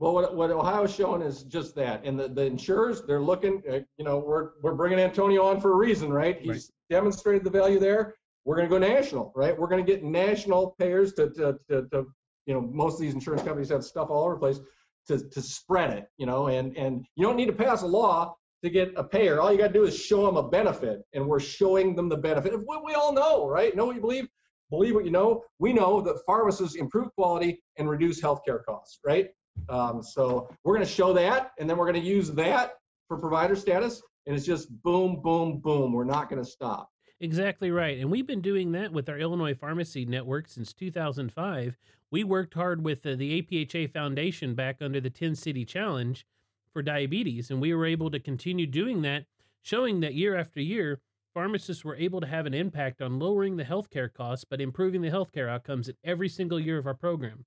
[0.00, 2.04] Well, what, what Ohio's showing is just that.
[2.04, 5.72] And the, the insurers, they're looking, uh, you know, we're, we're bringing Antonio on for
[5.72, 6.38] a reason, right?
[6.40, 6.62] He's right.
[6.90, 8.14] demonstrated the value there.
[8.44, 9.58] We're going to go national, right?
[9.58, 12.06] We're going to get national payers to, to, to, to,
[12.46, 14.60] you know, most of these insurance companies have stuff all over the place
[15.08, 18.34] to, to spread it, you know, and, and you don't need to pass a law
[18.62, 19.40] to get a payer.
[19.40, 22.16] All you got to do is show them a benefit, and we're showing them the
[22.16, 23.76] benefit of what we all know, right?
[23.76, 24.26] Know what you believe,
[24.70, 25.44] believe what you know.
[25.58, 29.28] We know that pharmacists improve quality and reduce healthcare costs, right?
[29.68, 32.74] Um, so we're going to show that, and then we're going to use that
[33.08, 35.92] for provider status, and it's just boom, boom, boom.
[35.92, 36.90] We're not going to stop.
[37.20, 37.98] Exactly right.
[37.98, 41.78] And we've been doing that with our Illinois Pharmacy Network since 2005.
[42.10, 46.26] We worked hard with uh, the APHA Foundation back under the 10 City Challenge
[46.72, 49.26] for diabetes, and we were able to continue doing that,
[49.62, 51.00] showing that year after year,
[51.32, 55.10] pharmacists were able to have an impact on lowering the healthcare costs, but improving the
[55.10, 57.44] healthcare outcomes in every single year of our program.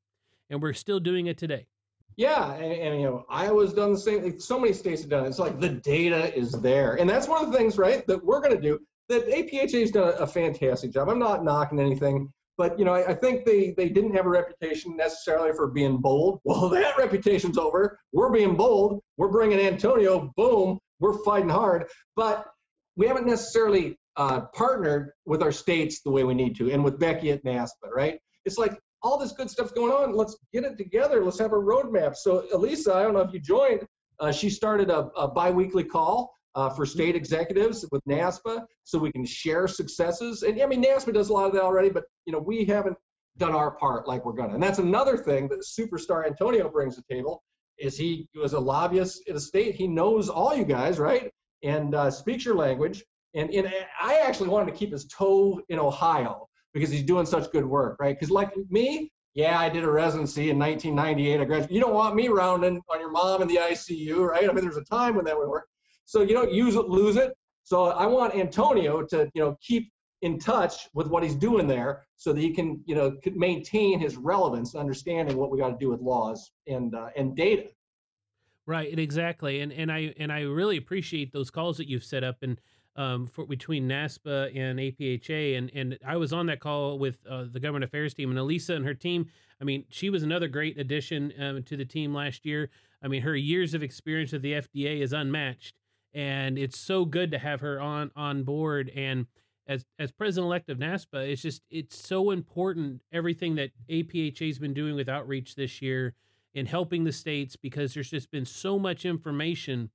[0.49, 1.67] And we're still doing it today.
[2.17, 4.39] Yeah, and, and, you know, Iowa's done the same.
[4.39, 5.27] So many states have done it.
[5.27, 8.41] It's like the data is there, and that's one of the things, right, that we're
[8.41, 8.79] going to do.
[9.09, 11.09] That APHA has done a, a, fantastic job.
[11.09, 14.29] I'm not knocking anything, but you know, I, I, think they they didn't have a
[14.29, 16.41] reputation necessarily for being bold.
[16.45, 17.99] Well, that reputation's over.
[18.11, 18.99] We're being bold.
[19.17, 20.33] We're bringing Antonio.
[20.35, 20.79] Boom.
[20.99, 22.47] We're fighting hard, but
[22.95, 26.99] we haven't necessarily uh, partnered with our states the way we need to, and with
[26.99, 28.19] Becky at NASPA, right?
[28.43, 30.15] It's like all this good stuff's going on.
[30.15, 31.23] Let's get it together.
[31.23, 32.15] Let's have a roadmap.
[32.15, 33.85] So, Ilisa, I don't know if you joined,
[34.19, 39.11] uh, she started a, a biweekly call uh, for state executives with NASPA so we
[39.11, 40.43] can share successes.
[40.43, 42.97] And I mean, NASPA does a lot of that already, but you know, we haven't
[43.37, 44.55] done our part like we're gonna.
[44.55, 47.43] And that's another thing that superstar Antonio brings to the table
[47.77, 49.75] is he was a lobbyist in the state.
[49.75, 51.31] He knows all you guys, right?
[51.63, 53.03] And uh, speaks your language.
[53.35, 57.51] And, and I actually wanted to keep his toe in Ohio because he's doing such
[57.51, 58.17] good work, right?
[58.17, 61.39] Because like me, yeah, I did a residency in 1998.
[61.39, 61.75] I graduated.
[61.75, 64.49] You don't want me rounding on your mom in the ICU, right?
[64.49, 65.67] I mean, there's a time when that would work.
[66.05, 67.33] So you don't use it, lose it.
[67.63, 72.07] So I want Antonio to, you know, keep in touch with what he's doing there,
[72.15, 75.89] so that he can, you know, maintain his relevance, understanding what we got to do
[75.89, 77.67] with laws and uh, and data.
[78.65, 82.37] Right, exactly, and and I and I really appreciate those calls that you've set up
[82.41, 82.59] and
[82.97, 87.45] um, for between NASPA and APHA, and and I was on that call with uh,
[87.51, 89.27] the government affairs team and Ilisa and her team.
[89.61, 92.69] I mean, she was another great addition um, to the team last year.
[93.01, 95.75] I mean, her years of experience with the FDA is unmatched,
[96.13, 98.91] and it's so good to have her on on board.
[98.95, 99.27] And
[99.67, 104.59] as as president elect of NASPA, it's just it's so important everything that APHA has
[104.59, 106.15] been doing with outreach this year
[106.53, 109.91] in helping the states because there's just been so much information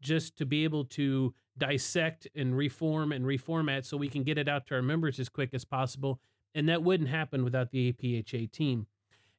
[0.00, 4.48] just to be able to dissect and reform and reformat so we can get it
[4.48, 6.18] out to our members as quick as possible
[6.54, 8.86] and that wouldn't happen without the APHA team.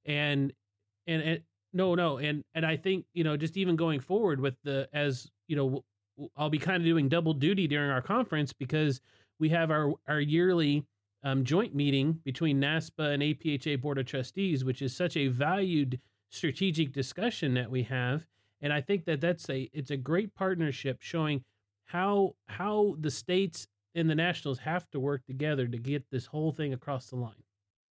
[0.06, 0.54] And
[1.08, 1.42] and, and
[1.74, 5.30] no no and and I think you know just even going forward with the as
[5.48, 5.84] you know
[6.38, 9.02] I'll be kind of doing double duty during our conference because
[9.40, 10.86] we have our our yearly
[11.24, 16.00] um, joint meeting between NASPA and APHA Board of Trustees, which is such a valued
[16.30, 18.26] strategic discussion that we have.
[18.64, 21.44] And i think that that's a it's a great partnership showing
[21.92, 26.54] how how the states and the nationals have to work together to get this whole
[26.54, 27.44] thing across the line.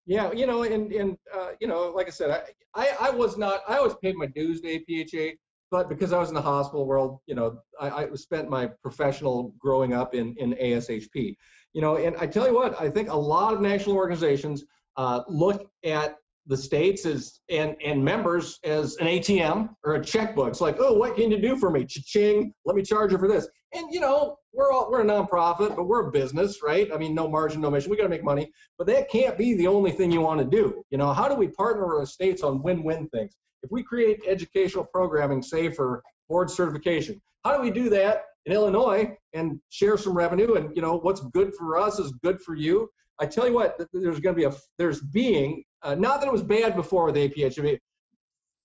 [0.07, 2.41] Yeah you know and and uh, you know like i said I,
[2.75, 5.37] I i was not i always paid my dues to apha
[5.71, 9.55] but because i was in the hospital world you know i, I spent my professional
[9.59, 11.37] growing up in in ashp
[11.75, 14.65] you know and i tell you what i think a lot of national organizations
[14.97, 20.49] uh, look at the states as and and members as an ATM or a checkbook.
[20.49, 21.85] It's like, oh, what can you do for me?
[21.85, 23.49] Cha-ching, let me charge you for this.
[23.73, 26.91] And you know, we're all we're a nonprofit, but we're a business, right?
[26.93, 27.91] I mean, no margin, no mission.
[27.91, 30.47] We got to make money, but that can't be the only thing you want to
[30.47, 30.83] do.
[30.91, 33.37] You know, how do we partner with states on win-win things?
[33.63, 38.53] If we create educational programming, say for board certification, how do we do that in
[38.53, 40.55] Illinois and share some revenue?
[40.55, 42.89] And you know, what's good for us is good for you.
[43.21, 46.33] I tell you what, there's going to be a there's being uh, not that it
[46.33, 47.59] was bad before with APH.
[47.59, 47.79] I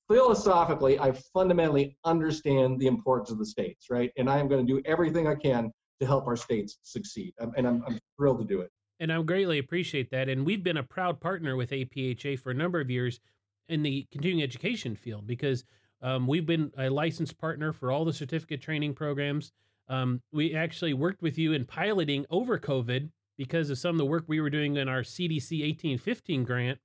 [0.07, 4.11] philosophically, I fundamentally understand the importance of the states, right?
[4.17, 7.53] And I am going to do everything I can to help our states succeed, um,
[7.55, 8.69] and I'm, I'm thrilled to do it.
[8.99, 10.29] And I greatly appreciate that.
[10.29, 13.19] And we've been a proud partner with APHA for a number of years
[13.67, 15.65] in the continuing education field because
[16.01, 19.51] um, we've been a licensed partner for all the certificate training programs.
[19.89, 24.05] Um, we actually worked with you in piloting over COVID because of some of the
[24.05, 26.79] work we were doing in our CDC 1815 grant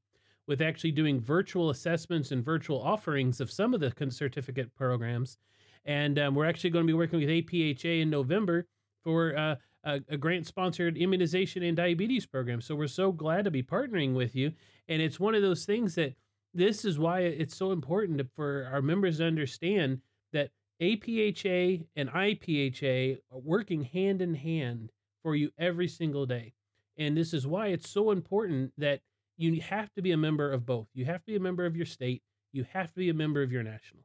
[0.51, 5.39] with actually doing virtual assessments and virtual offerings of some of the certificate programs.
[5.85, 8.67] And um, we're actually going to be working with APHA in November
[9.05, 12.61] for uh, a, a grant sponsored immunization and diabetes program.
[12.61, 14.51] So we're so glad to be partnering with you.
[14.89, 16.15] And it's one of those things that
[16.53, 20.01] this is why it's so important for our members to understand
[20.33, 20.51] that
[20.83, 24.91] APHA and IPHA are working hand in hand
[25.23, 26.55] for you every single day.
[26.99, 29.01] And this is why it's so important that
[29.41, 30.89] you have to be a member of both.
[30.93, 32.23] You have to be a member of your state.
[32.53, 34.03] You have to be a member of your national.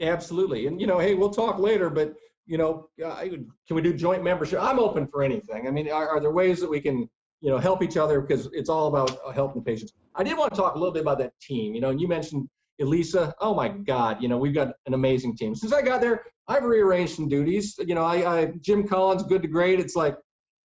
[0.00, 0.66] Absolutely.
[0.66, 4.22] And, you know, hey, we'll talk later, but, you know, uh, can we do joint
[4.22, 4.60] membership?
[4.60, 5.66] I'm open for anything.
[5.66, 7.08] I mean, are, are there ways that we can,
[7.40, 9.92] you know, help each other because it's all about uh, helping patients.
[10.14, 11.74] I did want to talk a little bit about that team.
[11.74, 12.48] You know, and you mentioned
[12.80, 13.32] Ilisa.
[13.40, 15.54] Oh my God, you know, we've got an amazing team.
[15.54, 17.76] Since I got there, I've rearranged some duties.
[17.78, 19.80] You know, I, I Jim Collins, good to great.
[19.80, 20.16] It's like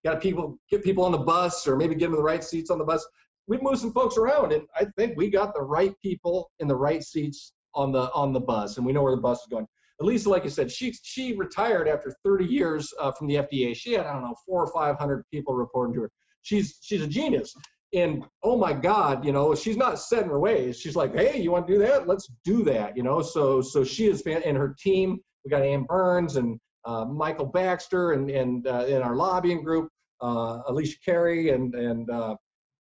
[0.04, 2.78] got people get people on the bus or maybe get them the right seats on
[2.78, 3.06] the bus
[3.48, 6.76] we moved some folks around, and I think we got the right people in the
[6.76, 9.68] right seats on the on the bus, and we know where the bus is going.
[10.02, 13.76] Ilisa, like you said, she she retired after 30 years uh, from the FDA.
[13.76, 16.12] She had I don't know four or five hundred people reporting to her.
[16.42, 17.54] She's she's a genius,
[17.94, 20.80] and oh my God, you know she's not set in her ways.
[20.80, 22.08] She's like, hey, you want to do that?
[22.08, 22.98] Let's do that.
[22.98, 25.20] You know, so so she is fan, and her team.
[25.44, 29.90] We got Ann Burns and uh, Michael Baxter and and uh, in our lobbying group,
[30.22, 32.10] uh, Alicia Carey and and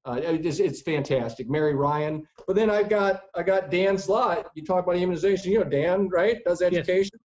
[0.05, 2.27] uh, it's, it's fantastic, Mary Ryan.
[2.47, 4.45] But then I've got I got Dan Zlott.
[4.55, 6.43] You talk about immunization, you know Dan, right?
[6.45, 7.11] Does education.
[7.13, 7.21] Yes.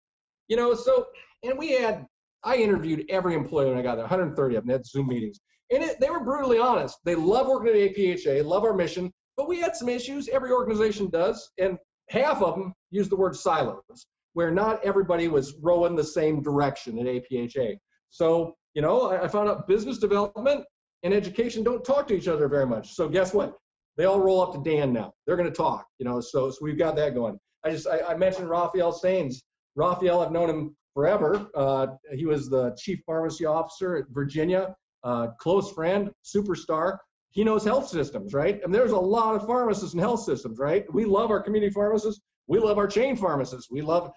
[0.47, 1.07] You know, so
[1.43, 2.05] and we had
[2.43, 4.71] I interviewed every employee when I got there, 130 of them.
[4.71, 5.39] Had Zoom meetings,
[5.71, 6.97] and it, they were brutally honest.
[7.03, 10.29] They love working at APHA, love our mission, but we had some issues.
[10.29, 11.77] Every organization does, and
[12.09, 16.99] half of them use the word silos, where not everybody was rowing the same direction
[16.99, 17.77] at APHA.
[18.11, 20.63] So you know, I, I found out business development
[21.03, 22.93] and education don't talk to each other very much.
[22.93, 23.55] So guess what?
[23.97, 25.13] They all roll up to Dan now.
[25.25, 26.21] They're going to talk, you know.
[26.21, 27.39] So, so we've got that going.
[27.63, 29.37] I just I, I mentioned Rafael Saenz.
[29.75, 31.47] Rafael, I've known him forever.
[31.55, 36.97] Uh, he was the chief pharmacy officer at Virginia, uh, close friend, superstar.
[37.31, 38.59] He knows health systems, right?
[38.63, 40.91] And there's a lot of pharmacists and health systems, right?
[40.91, 42.21] We love our community pharmacists.
[42.47, 43.69] We love our chain pharmacists.
[43.69, 44.11] We love,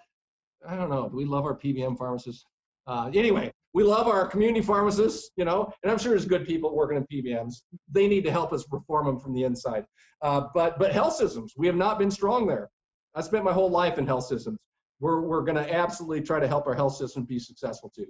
[0.67, 2.45] I don't know, we love our PBM pharmacists?
[2.87, 6.75] Uh, anyway, we love our community pharmacists, you know, and I'm sure there's good people
[6.75, 7.61] working in PBMs.
[7.89, 9.85] They need to help us reform them from the inside.
[10.21, 12.69] Uh, but but health systems, we have not been strong there.
[13.15, 14.57] I spent my whole life in health systems.
[14.99, 18.07] we're, we're going to absolutely try to help our health system be successful too.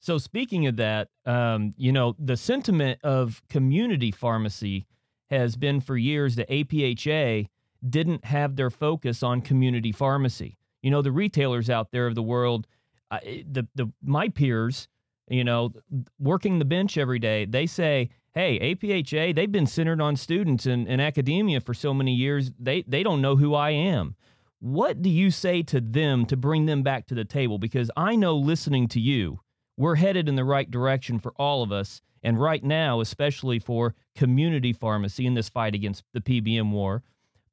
[0.00, 4.86] So, speaking of that, um, you know, the sentiment of community pharmacy
[5.28, 7.48] has been for years that APHA
[7.86, 10.56] didn't have their focus on community pharmacy.
[10.82, 12.66] You know, the retailers out there of the world,
[13.10, 14.88] the the my peers,
[15.28, 15.72] you know,
[16.18, 20.86] working the bench every day, they say, "Hey, APHA, they've been centered on students in,
[20.86, 22.52] in academia for so many years.
[22.58, 24.16] They they don't know who I am."
[24.60, 27.58] What do you say to them to bring them back to the table?
[27.58, 29.40] Because I know listening to you,
[29.78, 32.02] we're headed in the right direction for all of us.
[32.22, 37.02] And right now, especially for community pharmacy in this fight against the PBM war.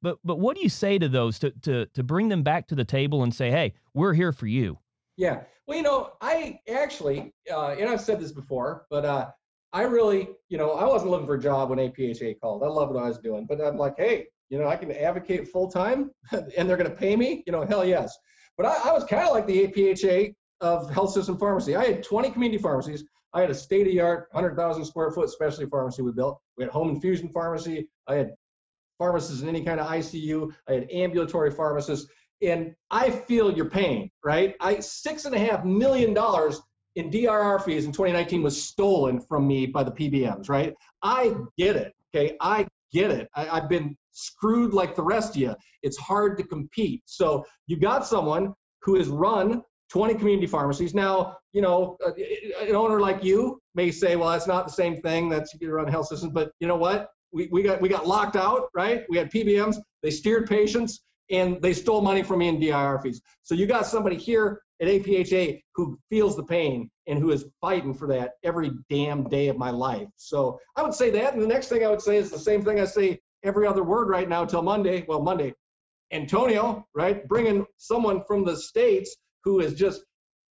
[0.02, 2.74] But but what do you say to those to to to bring them back to
[2.74, 4.78] the table and say, hey, we're here for you?
[5.18, 5.40] Yeah.
[5.66, 9.26] Well, you know, I actually, uh, and I've said this before, but uh,
[9.72, 12.62] I really, you know, I wasn't looking for a job when APHA called.
[12.62, 15.48] I loved what I was doing, but I'm like, hey, you know, I can advocate
[15.48, 17.42] full time, and they're going to pay me.
[17.46, 18.16] You know, hell yes.
[18.56, 21.74] But I, I was kind of like the APHA of health system pharmacy.
[21.74, 23.04] I had 20 community pharmacies.
[23.34, 26.40] I had a state-of-the-art 100,000 square foot specialty pharmacy we built.
[26.56, 27.88] We had home infusion pharmacy.
[28.06, 28.30] I had
[28.98, 30.52] pharmacists in any kind of ICU.
[30.68, 32.08] I had ambulatory pharmacists.
[32.42, 34.54] And I feel your pain, right?
[34.60, 36.60] I six and a half million dollars
[36.96, 40.74] in DIR fees in 2019 was stolen from me by the PBMs, right?
[41.02, 41.92] I get it.
[42.14, 42.36] Okay.
[42.40, 43.28] I get it.
[43.34, 45.54] I, have been screwed like the rest of you.
[45.82, 47.02] It's hard to compete.
[47.04, 50.94] So you got someone who has run 20 community pharmacies.
[50.94, 52.12] Now, you know, uh,
[52.60, 55.28] an owner like you may say, well, that's not the same thing.
[55.28, 56.30] That's you run a health system.
[56.30, 57.10] But you know what?
[57.32, 59.04] We, we got we got locked out, right?
[59.08, 59.76] We had PBMs.
[60.02, 63.20] They steered patients and they stole money from me in DIR fees.
[63.42, 67.94] So you got somebody here at APHA who feels the pain and who is fighting
[67.94, 70.08] for that every damn day of my life.
[70.16, 71.34] So I would say that.
[71.34, 73.82] And the next thing I would say is the same thing I say every other
[73.82, 75.04] word right now till Monday.
[75.08, 75.54] Well, Monday.
[76.10, 77.26] Antonio, right?
[77.28, 80.02] Bringing someone from the States who has just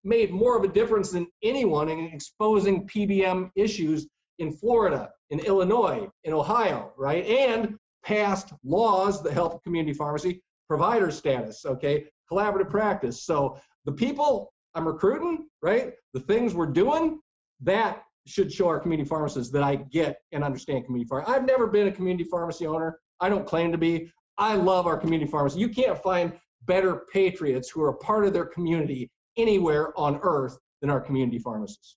[0.04, 4.08] made more of a difference than anyone in exposing PBM issues
[4.40, 7.26] in Florida, in Illinois, in Ohio, right?
[7.26, 12.06] And passed laws that help community pharmacy provider status, okay?
[12.32, 13.24] Collaborative practice.
[13.24, 15.94] So the people I'm recruiting, right?
[16.14, 17.20] The things we're doing,
[17.62, 21.34] that should show our community pharmacists that I get and understand community pharmacy.
[21.34, 23.00] I've never been a community pharmacy owner.
[23.20, 24.12] I don't claim to be.
[24.38, 25.60] I love our community pharmacy.
[25.60, 26.34] You can't find
[26.66, 31.40] better patriots who are a part of their community anywhere on earth than our community
[31.40, 31.96] pharmacists.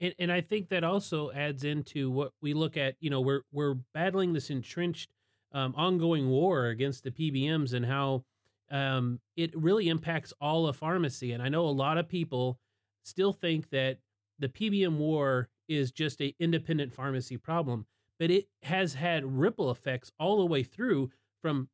[0.00, 2.96] And, and I think that also adds into what we look at.
[3.00, 5.08] You know, we're we're battling this entrenched,
[5.56, 8.22] um, ongoing war against the PBMs and how
[8.70, 11.32] um, it really impacts all of pharmacy.
[11.32, 12.58] And I know a lot of people
[13.04, 13.96] still think that
[14.38, 17.86] the PBM war is just a independent pharmacy problem,
[18.18, 21.70] but it has had ripple effects all the way through from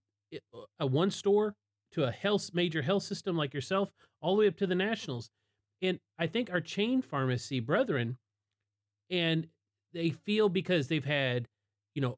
[0.78, 1.56] a one store
[1.90, 5.28] to a health major health system like yourself, all the way up to the nationals.
[5.82, 8.16] And I think our chain pharmacy brethren,
[9.10, 9.48] and
[9.92, 11.48] they feel because they've had,
[11.96, 12.16] you know,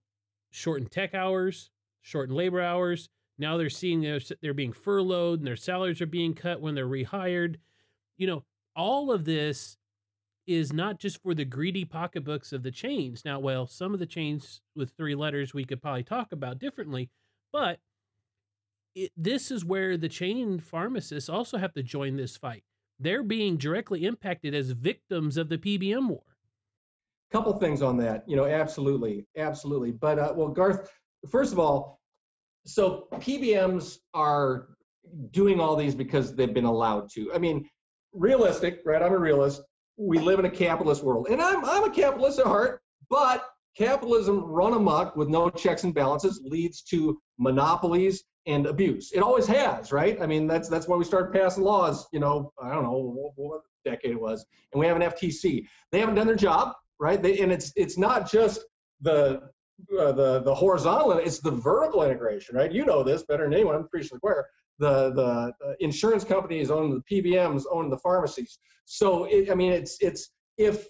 [0.55, 1.71] shortened tech hours,
[2.03, 3.09] shortened labor hours.
[3.39, 6.87] Now they're seeing they're, they're being furloughed and their salaries are being cut when they're
[6.87, 7.57] rehired.
[8.17, 8.45] You know,
[8.77, 9.77] all of this
[10.47, 13.25] is not just for the greedy pocketbooks of the chains.
[13.25, 17.11] Now, well, some of the chains with three letters we could probably talk about differently,
[17.53, 17.81] but
[18.95, 22.63] it, this is where the chain pharmacists also have to join this fight.
[23.01, 26.34] They're being directly impacted as victims of the PBM war.
[27.35, 29.91] Couple things on that, you know, absolutely, absolutely.
[29.91, 30.89] But uh, well, Garth,
[31.29, 31.99] first of all,
[32.65, 34.69] so PBMs are
[35.33, 37.33] doing all these because they've been allowed to.
[37.35, 37.69] I mean,
[38.13, 39.03] realistic, right?
[39.03, 39.63] I'm a realist.
[39.97, 42.81] We live in a capitalist world, and I'm I'm a capitalist at heart.
[43.11, 43.45] But
[43.77, 49.11] capitalism run amok with no checks and balances leads to monopolies and abuse.
[49.13, 50.23] It always has, right?
[50.23, 52.07] I mean, that's that's when we started passing laws.
[52.13, 55.67] You know, I don't know what, what decade it was, and we have an FTC.
[55.91, 57.23] They haven't done their job, right?
[57.23, 58.65] They, and it's it's not just
[59.01, 59.43] the
[59.99, 62.73] uh, the the horizontal; it's the vertical integration, right?
[62.73, 63.75] You know this better than anyone.
[63.75, 64.47] I'm pretty sure where
[64.79, 68.59] the the insurance companies own the PBMs, own the pharmacies.
[68.85, 70.89] So it, I mean, it's it's if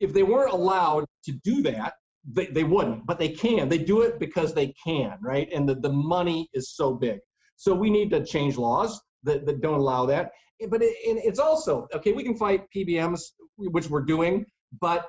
[0.00, 3.68] if they weren't allowed to do that, they, they wouldn't, but they can.
[3.68, 5.48] They do it because they can, right?
[5.52, 7.18] And the, the money is so big.
[7.56, 10.32] So we need to change laws that, that don't allow that.
[10.68, 13.20] But it, it's also, okay, we can fight PBMs,
[13.56, 14.44] which we're doing,
[14.80, 15.08] but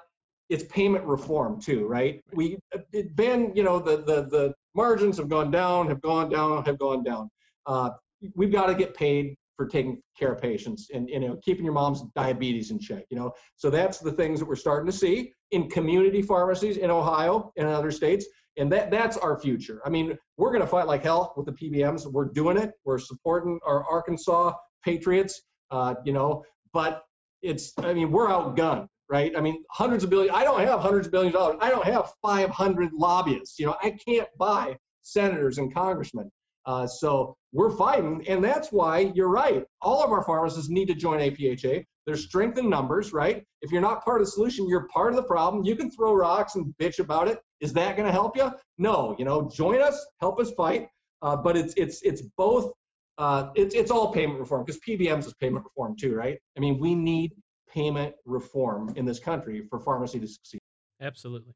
[0.51, 2.21] it's payment reform too, right?
[2.33, 2.59] We
[2.91, 6.77] it been, you know, the, the, the margins have gone down, have gone down, have
[6.77, 7.29] gone down.
[7.65, 7.91] Uh,
[8.35, 11.73] we've got to get paid for taking care of patients and you know keeping your
[11.73, 15.31] mom's diabetes in check you know so that's the things that we're starting to see
[15.51, 18.25] in community pharmacies in ohio and in other states
[18.57, 19.81] And that that's our future.
[19.85, 22.05] I mean, we're going to fight like hell with the PBMs.
[22.11, 22.71] We're doing it.
[22.83, 25.41] We're supporting our Arkansas Patriots.
[25.69, 26.43] Uh, you know,
[26.73, 27.03] but
[27.41, 29.33] it's I mean, we're outgunned right?
[29.37, 30.33] I mean, hundreds of billion.
[30.33, 31.57] I don't have hundreds of billions of dollars.
[31.61, 33.59] I don't have 500 lobbyists.
[33.59, 36.31] You know, I can't buy senators and congressmen.
[36.65, 39.65] Uh, so we're fighting, and that's why you're right.
[39.81, 41.83] All of our pharmacists need to join APHA.
[42.05, 43.43] There's strength in numbers, right?
[43.61, 45.65] If you're not part of the solution, you're part of the problem.
[45.65, 47.39] You can throw rocks and bitch about it.
[47.59, 48.49] Is that going to help you?
[48.77, 49.15] No.
[49.19, 50.87] You know, join us, help us fight.
[51.21, 52.71] Uh, but it's it's it's both.
[53.17, 56.39] Uh, it's it's all payment reform because PBMs is payment reform too, right?
[56.57, 57.33] I mean, we need
[57.73, 60.59] payment reform in this country for pharmacy to succeed.
[60.99, 61.53] Absolutely.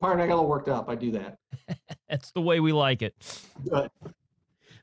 [0.00, 0.88] Pardon, I got a little worked up.
[0.88, 1.38] I do that.
[2.08, 3.14] That's the way we like it.
[3.70, 3.92] But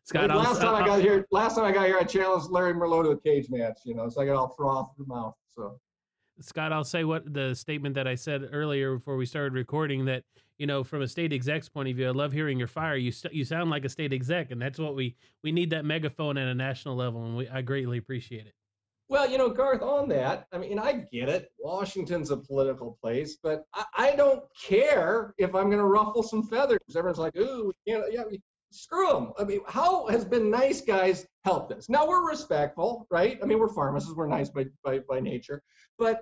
[0.04, 3.04] Scott, last time I got here, last time I got here, I challenged Larry Merlo
[3.04, 3.80] to a cage match.
[3.84, 5.36] You know, so I got all froth in the mouth.
[5.54, 5.80] So,
[6.40, 10.24] Scott, I'll say what the statement that I said earlier before we started recording that
[10.60, 12.98] you know, from a state exec's point of view, I love hearing your fire.
[12.98, 15.86] You st- you sound like a state exec, and that's what we we need that
[15.86, 18.54] megaphone at a national level, and we I greatly appreciate it.
[19.10, 21.50] Well, you know, Garth, on that, I mean, I get it.
[21.58, 26.44] Washington's a political place, but I, I don't care if I'm going to ruffle some
[26.44, 26.80] feathers.
[26.96, 28.24] Everyone's like, ooh, you know, yeah,
[28.72, 29.34] screw them.
[29.40, 31.90] I mean, how has been nice guys helped us?
[31.90, 33.40] Now we're respectful, right?
[33.42, 35.64] I mean, we're pharmacists, we're nice by, by, by nature.
[35.98, 36.22] But,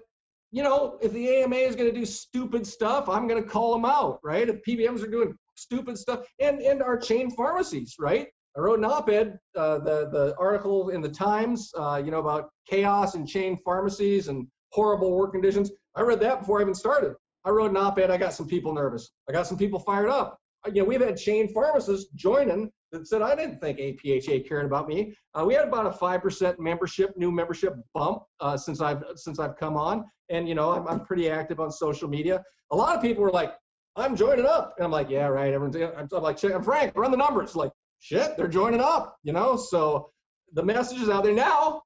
[0.51, 3.73] you know, if the AMA is going to do stupid stuff, I'm going to call
[3.73, 4.47] them out, right?
[4.47, 8.27] If PBMs are doing stupid stuff and, and our chain pharmacies, right?
[8.57, 12.49] I wrote an op-ed, uh, the the article in the Times, uh, you know, about
[12.67, 15.71] chaos and chain pharmacies and horrible work conditions.
[15.95, 17.13] I read that before I even started.
[17.45, 18.09] I wrote an op-ed.
[18.09, 19.11] I got some people nervous.
[19.29, 20.39] I got some people fired up.
[20.65, 24.65] Uh, you know, we've had chain pharmacists joining that said I didn't think APHA cared
[24.65, 25.13] about me.
[25.35, 29.37] Uh, we had about a five percent membership, new membership bump uh, since I've since
[29.39, 32.43] I've come on, and you know, I'm I'm pretty active on social media.
[32.71, 33.53] A lot of people were like,
[33.95, 37.17] "I'm joining up," and I'm like, "Yeah, right." Everyone's I'm like, "I'm Frank, run the
[37.17, 39.55] numbers." Like, shit, they're joining up, you know?
[39.55, 40.11] So
[40.53, 41.81] the message is out there now.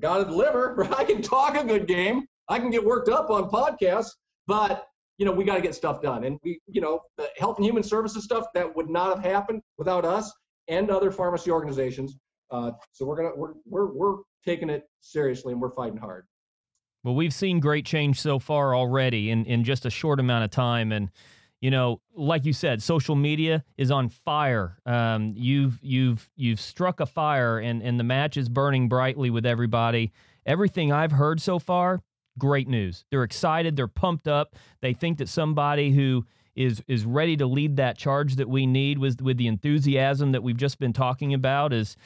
[0.00, 0.86] Got to deliver.
[0.96, 2.26] I can talk a good game.
[2.48, 4.10] I can get worked up on podcasts,
[4.46, 4.86] but
[5.18, 6.24] you know, we got to get stuff done.
[6.24, 9.60] And we, you know, the health and human services stuff that would not have happened
[9.76, 10.32] without us
[10.66, 12.16] and other pharmacy organizations.
[12.50, 16.26] Uh, so we're gonna we're we're we're taking it seriously and we're fighting hard.
[17.04, 20.50] Well, we've seen great change so far already in in just a short amount of
[20.50, 21.10] time, and
[21.60, 24.78] you know, like you said, social media is on fire.
[24.86, 29.44] Um, you've you've you've struck a fire, and and the match is burning brightly with
[29.44, 30.12] everybody.
[30.46, 32.00] Everything I've heard so far,
[32.38, 33.04] great news.
[33.10, 33.76] They're excited.
[33.76, 34.56] They're pumped up.
[34.80, 36.24] They think that somebody who
[36.56, 40.42] is is ready to lead that charge that we need with with the enthusiasm that
[40.42, 41.96] we've just been talking about is,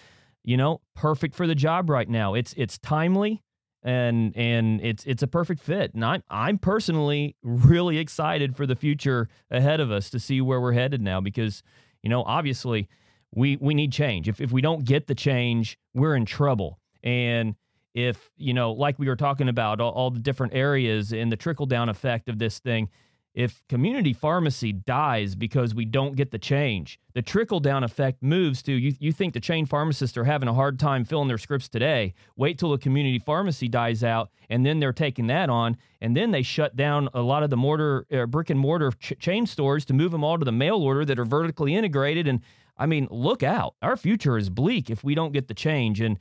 [0.43, 2.35] you know, perfect for the job right now.
[2.35, 3.41] It's it's timely
[3.85, 5.95] and and it's it's a perfect fit.
[5.95, 10.61] And I'm I'm personally really excited for the future ahead of us to see where
[10.61, 11.63] we're headed now because
[12.03, 12.89] you know obviously
[13.35, 14.29] we we need change.
[14.29, 16.81] If if we don't get the change, we're in trouble.
[17.03, 17.55] And
[17.95, 21.37] if you know, like we were talking about all, all the different areas and the
[21.37, 22.89] trickle down effect of this thing,
[23.35, 28.63] if community pharmacy dies because we don't get the change, the trickle down effect moves
[28.63, 31.69] to you, you think the chain pharmacists are having a hard time filling their scripts
[31.69, 32.15] today.
[32.37, 35.77] Wait till the community pharmacy dies out, and then they're taking that on.
[36.01, 39.19] And then they shut down a lot of the mortar, uh, brick and mortar ch-
[39.19, 42.29] chain stores to move them all to the mail order that are vertically integrated.
[42.29, 42.41] And
[42.79, 43.75] I mean, look out.
[43.83, 46.01] Our future is bleak if we don't get the change.
[46.01, 46.19] And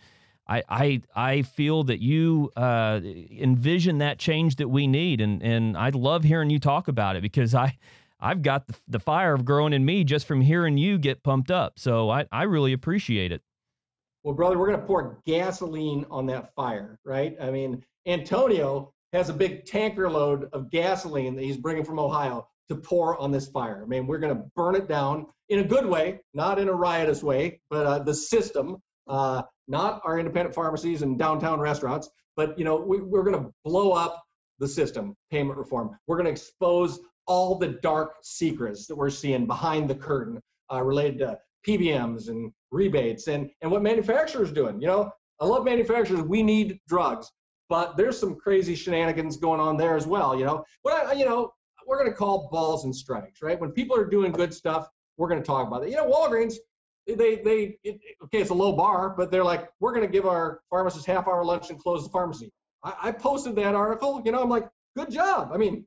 [0.48, 5.78] I I I feel that you uh, envision that change that we need, and and
[5.78, 7.78] I love hearing you talk about it because I
[8.20, 11.52] I've got the, the fire of growing in me just from hearing you get pumped
[11.52, 11.80] up.
[11.80, 13.42] So I I really appreciate it.
[14.24, 17.36] Well, brother, we're gonna pour gasoline on that fire, right?
[17.42, 22.48] I mean, Antonio has a big tanker load of gasoline that he's bringing from Ohio
[22.70, 23.82] to pour on this fire.
[23.84, 27.24] I mean, we're gonna burn it down in a good way, not in a riotous
[27.24, 28.82] way, but uh, the system.
[29.08, 33.52] Uh, not our independent pharmacies and downtown restaurants, but you know we, we're going to
[33.64, 34.24] blow up
[34.60, 35.98] the system, payment reform.
[36.08, 40.42] We're going to expose all the dark secrets that we're seeing behind the curtain
[40.72, 41.38] uh, related to
[41.68, 44.82] PBMs and rebates and and what manufacturers are doing.
[44.82, 46.22] You know, I love manufacturers.
[46.22, 47.32] We need drugs,
[47.70, 50.38] but there's some crazy shenanigans going on there as well.
[50.38, 51.52] You know, what I you know
[51.88, 53.60] we're going to call balls and strikes, right?
[53.60, 54.88] When people are doing good stuff,
[55.18, 55.90] we're going to talk about it.
[55.90, 56.56] You know, Walgreens
[57.08, 60.26] they they it, okay it's a low bar but they're like we're going to give
[60.26, 62.52] our pharmacists half hour lunch and close the pharmacy.
[62.84, 65.52] I, I posted that article you know i'm like good job.
[65.54, 65.86] I mean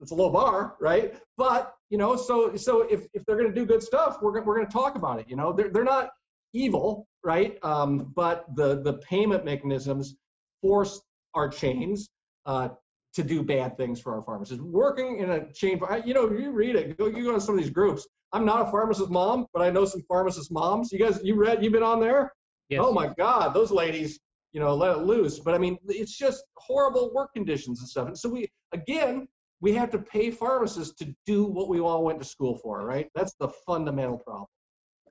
[0.00, 1.14] it's a low bar right?
[1.36, 4.54] But you know so so if, if they're going to do good stuff we're, we're
[4.54, 5.52] going to talk about it you know?
[5.52, 6.10] They're, they're not
[6.52, 7.58] evil right?
[7.62, 10.16] Um, but the the payment mechanisms
[10.62, 11.00] force
[11.34, 12.08] our chains
[12.46, 12.70] uh,
[13.18, 14.62] to do bad things for our pharmacists.
[14.62, 17.60] Working in a chain, you know, you read it, go, you go to some of
[17.60, 18.06] these groups.
[18.32, 20.92] I'm not a pharmacist mom, but I know some pharmacist moms.
[20.92, 22.32] You guys, you read, you've been on there?
[22.68, 22.80] Yes.
[22.84, 24.20] Oh my God, those ladies,
[24.52, 25.40] you know, let it loose.
[25.40, 28.06] But I mean, it's just horrible work conditions and stuff.
[28.06, 29.26] And so we, again,
[29.60, 33.08] we have to pay pharmacists to do what we all went to school for, right?
[33.16, 34.46] That's the fundamental problem.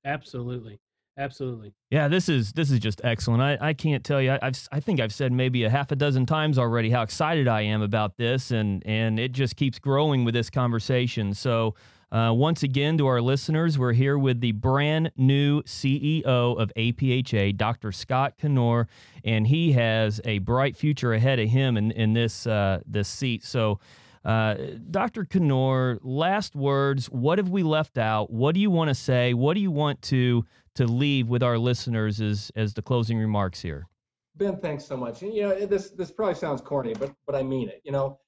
[0.05, 0.79] Absolutely.
[1.17, 1.73] Absolutely.
[1.89, 3.41] Yeah, this is this is just excellent.
[3.41, 4.33] I, I can't tell you.
[4.33, 7.47] I, have I think I've said maybe a half a dozen times already how excited
[7.47, 11.33] I am about this, and and it just keeps growing with this conversation.
[11.33, 11.75] So.
[12.09, 17.57] Uh, once again, to our listeners, we're here with the brand new CEO of APHA,
[17.57, 17.91] Dr.
[17.91, 18.87] Scott Knoer,
[19.25, 23.43] and he has a bright future ahead of him in, in this uh, this seat.
[23.43, 23.81] So,
[24.23, 24.55] uh,
[24.89, 25.25] Dr.
[25.25, 27.07] Knoer, last words.
[27.07, 28.31] What have we left out?
[28.31, 29.33] What do you want to say?
[29.33, 30.45] What do you want to
[30.77, 33.87] to leave with our listeners as as the closing remarks here?
[34.35, 35.23] Ben, thanks so much.
[35.23, 37.81] And, you know, this this probably sounds corny, but but I mean it.
[37.83, 38.19] You know,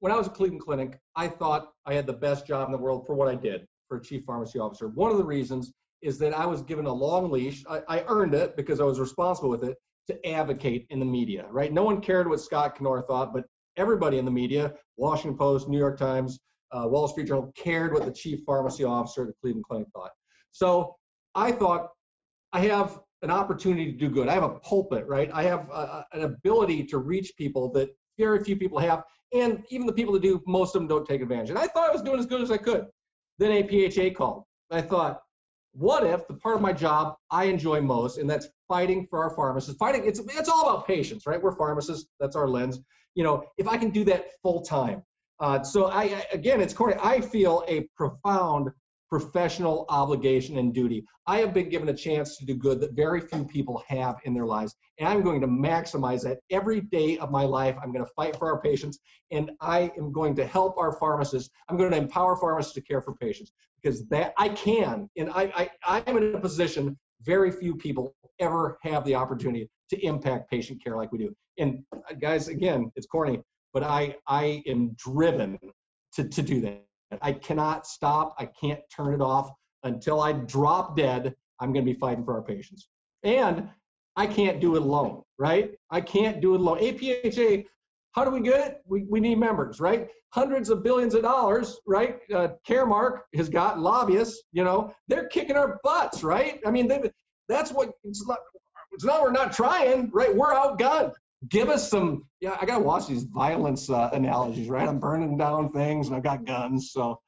[0.00, 2.78] when I was at Cleveland Clinic, I thought I had the best job in the
[2.78, 4.88] world for what I did for a chief pharmacy officer.
[4.88, 5.72] One of the reasons
[6.02, 7.64] is that I was given a long leash.
[7.68, 9.76] I, I earned it because I was responsible with it
[10.08, 11.46] to advocate in the media.
[11.50, 11.72] Right?
[11.72, 13.44] No one cared what Scott Knoer thought, but
[13.78, 16.38] everybody in the media, Washington Post, New York Times,
[16.72, 20.10] uh, Wall Street Journal, cared what the chief pharmacy officer at the Cleveland Clinic thought.
[20.52, 20.96] So
[21.36, 21.90] I thought
[22.52, 24.28] I have an opportunity to do good.
[24.28, 25.30] I have a pulpit, right?
[25.32, 29.86] I have a, an ability to reach people that very few people have, and even
[29.86, 31.50] the people that do, most of them don't take advantage.
[31.50, 32.86] And I thought I was doing as good as I could.
[33.38, 34.44] Then APHA called.
[34.70, 35.20] I thought,
[35.72, 39.30] what if the part of my job I enjoy most, and that's fighting for our
[39.30, 41.40] pharmacists, fighting, it's, it's all about patients, right?
[41.40, 42.80] We're pharmacists, that's our lens.
[43.14, 45.02] You know, if I can do that full time.
[45.38, 46.94] Uh, so I, again, it's corny.
[47.02, 48.70] I feel a profound
[49.08, 51.04] professional obligation and duty.
[51.26, 54.34] I have been given a chance to do good that very few people have in
[54.34, 54.74] their lives.
[54.98, 57.76] And I'm going to maximize that every day of my life.
[57.82, 58.98] I'm going to fight for our patients
[59.30, 61.50] and I am going to help our pharmacists.
[61.68, 63.52] I'm going to empower pharmacists to care for patients
[63.82, 65.08] because that I can.
[65.16, 70.04] And I, I, I'm in a position very few people ever have the opportunity to
[70.04, 71.34] impact patient care like we do.
[71.58, 73.40] And uh, guys, again, it's corny,
[73.72, 75.58] but I, I am driven
[76.14, 76.84] to, to do that.
[77.22, 78.34] I cannot stop.
[78.38, 79.50] I can't turn it off
[79.84, 81.34] until I drop dead.
[81.60, 82.88] I'm going to be fighting for our patients.
[83.22, 83.68] And
[84.16, 85.72] I can't do it alone, right?
[85.90, 86.78] I can't do it alone.
[86.78, 87.64] APHA,
[88.12, 88.82] how do we get it?
[88.86, 90.08] We, we need members, right?
[90.30, 92.18] Hundreds of billions of dollars, right?
[92.34, 96.60] Uh, Caremark has got lobbyists, you know, they're kicking our butts, right?
[96.66, 96.88] I mean,
[97.48, 98.38] that's what it's not,
[98.92, 100.34] it's not, we're not trying, right?
[100.34, 101.12] We're outgunned
[101.48, 104.88] give us some yeah i gotta watch these violence uh, analogies right?
[104.88, 107.18] I'm burning down things and i've got guns so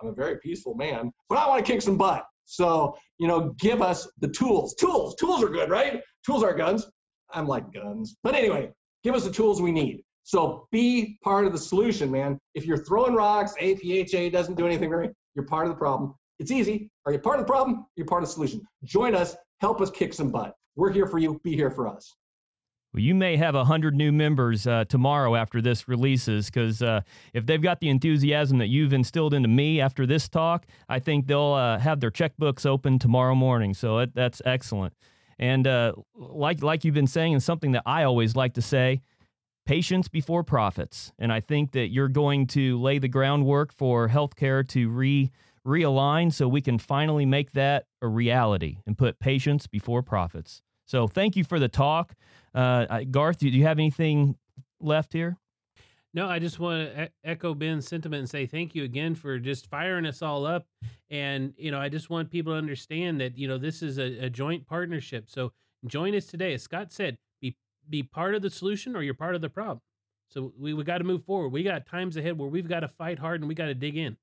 [0.00, 2.24] i'm a very peaceful man but i want to kick some butt.
[2.46, 4.74] So you know give us the tools.
[4.76, 6.00] Tools tools are good right?
[6.24, 6.86] Tools are guns.
[7.32, 8.16] I'm like guns.
[8.22, 8.70] But anyway
[9.02, 10.02] give us the tools we need.
[10.22, 12.38] So be part of the solution man.
[12.54, 16.14] If you're throwing rocks apha doesn't do anything right you're part of the problem.
[16.38, 16.90] It's easy.
[17.04, 17.86] Are you part of the problem?
[17.96, 18.62] You're part of the solution.
[18.84, 19.36] Join us.
[19.60, 20.54] Help us kick some butt.
[20.76, 21.40] We're here for you.
[21.42, 22.14] Be here for us
[22.96, 27.02] well, you may have 100 new members uh, tomorrow after this releases because uh,
[27.34, 31.26] if they've got the enthusiasm that you've instilled into me after this talk, I think
[31.26, 33.74] they'll uh, have their checkbooks open tomorrow morning.
[33.74, 34.94] So it, that's excellent.
[35.38, 39.02] And uh, like, like you've been saying, and something that I always like to say,
[39.66, 41.12] patience before profits.
[41.18, 45.30] And I think that you're going to lay the groundwork for healthcare to re
[45.66, 50.62] realign so we can finally make that a reality and put patients before profits.
[50.86, 52.14] So thank you for the talk.
[52.54, 54.36] Uh, Garth, do you have anything
[54.80, 55.36] left here?
[56.14, 59.68] No, I just want to echo Ben's sentiment and say thank you again for just
[59.68, 60.66] firing us all up.
[61.10, 64.24] And, you know, I just want people to understand that, you know, this is a,
[64.24, 65.28] a joint partnership.
[65.28, 65.52] So
[65.86, 66.54] join us today.
[66.54, 67.54] As Scott said, be,
[67.90, 69.82] be part of the solution or you're part of the problem.
[70.30, 71.50] So we, we got to move forward.
[71.50, 73.98] We got times ahead where we've got to fight hard and we got to dig
[73.98, 74.16] in.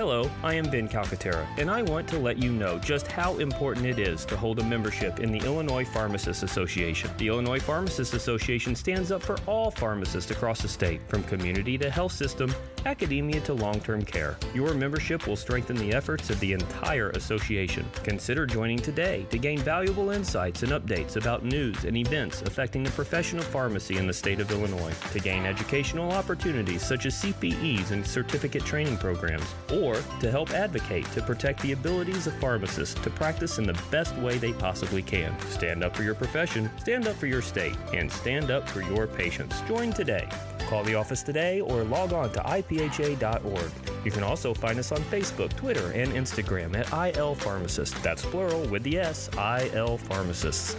[0.00, 3.84] Hello, I am Ben Calcaterra, and I want to let you know just how important
[3.84, 7.10] it is to hold a membership in the Illinois Pharmacists Association.
[7.18, 11.90] The Illinois Pharmacists Association stands up for all pharmacists across the state, from community to
[11.90, 12.54] health system,
[12.86, 14.38] academia to long term care.
[14.54, 17.84] Your membership will strengthen the efforts of the entire association.
[18.02, 22.90] Consider joining today to gain valuable insights and updates about news and events affecting the
[22.92, 27.90] profession of pharmacy in the state of Illinois, to gain educational opportunities such as CPEs
[27.90, 29.89] and certificate training programs, or
[30.20, 34.38] to help advocate to protect the abilities of pharmacists to practice in the best way
[34.38, 35.38] they possibly can.
[35.50, 39.06] Stand up for your profession, stand up for your state, and stand up for your
[39.06, 39.60] patients.
[39.62, 40.28] Join today.
[40.68, 43.70] Call the office today or log on to ipha.org.
[44.04, 48.02] You can also find us on Facebook, Twitter, and Instagram at IL Pharmacist.
[48.02, 50.76] That's plural with the S, IL Pharmacists.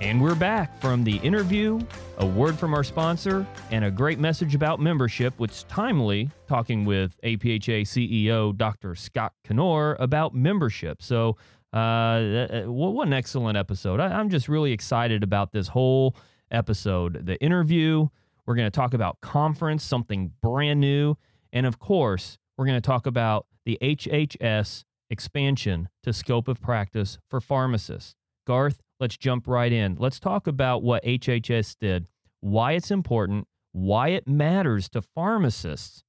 [0.00, 1.80] And we're back from the interview,
[2.18, 7.18] a word from our sponsor, and a great message about membership, which timely talking with
[7.22, 8.94] APHA CEO Dr.
[8.94, 11.02] Scott Knoer about membership.
[11.02, 11.36] So,
[11.72, 13.98] uh, what an excellent episode.
[13.98, 16.14] I, I'm just really excited about this whole
[16.50, 17.26] episode.
[17.26, 18.08] The interview,
[18.46, 21.16] we're going to talk about conference, something brand new.
[21.52, 27.18] And of course, we're going to talk about the HHS expansion to scope of practice
[27.28, 28.14] for pharmacists.
[28.46, 29.96] Garth, let's jump right in.
[29.98, 32.06] Let's talk about what HHS did,
[32.40, 36.04] why it's important, why it matters to pharmacists,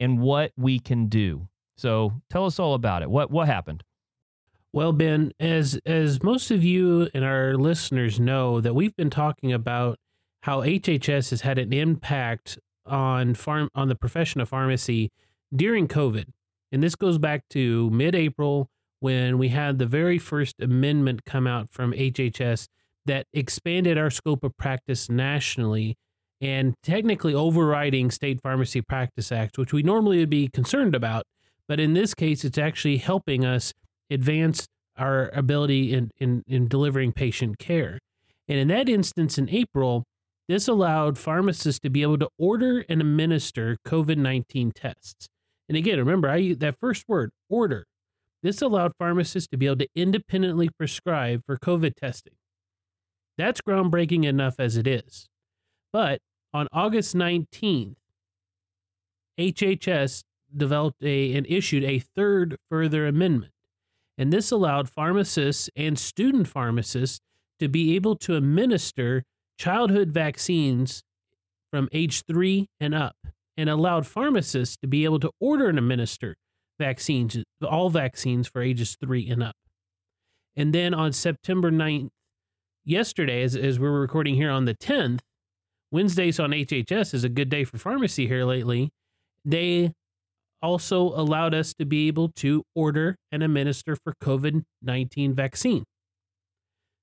[0.00, 1.48] and what we can do.
[1.76, 3.10] So tell us all about it.
[3.10, 3.84] What what happened?
[4.72, 9.52] Well, Ben, as as most of you and our listeners know, that we've been talking
[9.52, 9.98] about
[10.42, 15.10] how HHS has had an impact on farm on the profession of pharmacy
[15.54, 16.26] during COVID,
[16.70, 18.70] and this goes back to mid-April
[19.00, 22.68] when we had the very first amendment come out from HHS
[23.06, 25.96] that expanded our scope of practice nationally
[26.40, 31.24] and technically overriding state pharmacy practice acts, which we normally would be concerned about,
[31.66, 33.72] but in this case, it's actually helping us
[34.10, 37.98] advance our ability in, in, in delivering patient care.
[38.48, 40.04] And in that instance, in April,
[40.48, 45.28] this allowed pharmacists to be able to order and administer COVID 19 tests.
[45.68, 47.86] And again, remember, I that first word, order.
[48.42, 52.34] This allowed pharmacists to be able to independently prescribe for COVID testing.
[53.36, 55.28] That's groundbreaking enough as it is.
[55.92, 56.20] But
[56.52, 57.96] on August 19th,
[59.38, 60.22] HHS
[60.56, 63.52] developed a and issued a third further amendment
[64.18, 67.20] and this allowed pharmacists and student pharmacists
[67.60, 69.22] to be able to administer
[69.56, 71.02] childhood vaccines
[71.70, 73.16] from age three and up,
[73.56, 76.34] and allowed pharmacists to be able to order and administer
[76.78, 79.56] vaccines, all vaccines for ages three and up.
[80.56, 82.08] And then on September 9th,
[82.84, 85.20] yesterday, as, as we're recording here on the 10th,
[85.90, 88.90] Wednesdays on HHS is a good day for pharmacy here lately.
[89.44, 89.92] They
[90.60, 95.84] also allowed us to be able to order and administer for COVID 19 vaccine.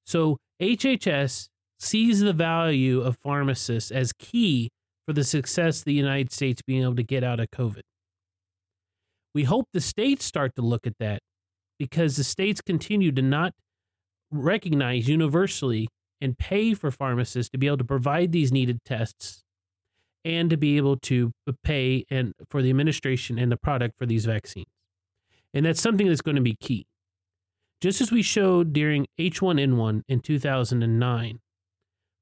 [0.06, 1.48] So HHS
[1.80, 4.70] sees the value of pharmacists as key
[5.06, 7.82] for the success of the United States being able to get out of COVID.
[9.36, 11.20] We hope the states start to look at that
[11.78, 13.54] because the states continue to not
[14.32, 15.90] recognize universally
[16.22, 19.44] and pay for pharmacists to be able to provide these needed tests
[20.24, 21.34] and to be able to
[21.66, 24.70] pay and for the administration and the product for these vaccines.
[25.54, 26.88] And that's something that's going to be key.
[27.82, 31.40] Just as we showed during H1N1 in 2009,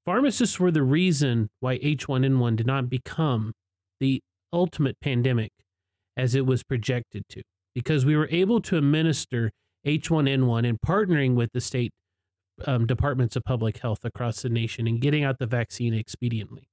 [0.03, 3.53] pharmacists were the reason why H1N1 did not become
[3.99, 4.19] the
[4.51, 5.51] ultimate pandemic
[6.17, 7.41] as it was projected to,
[7.73, 9.51] because we were able to administer
[9.85, 11.91] H1N1 in partnering with the state
[12.65, 16.67] um, departments of public health across the nation and getting out the vaccine expediently.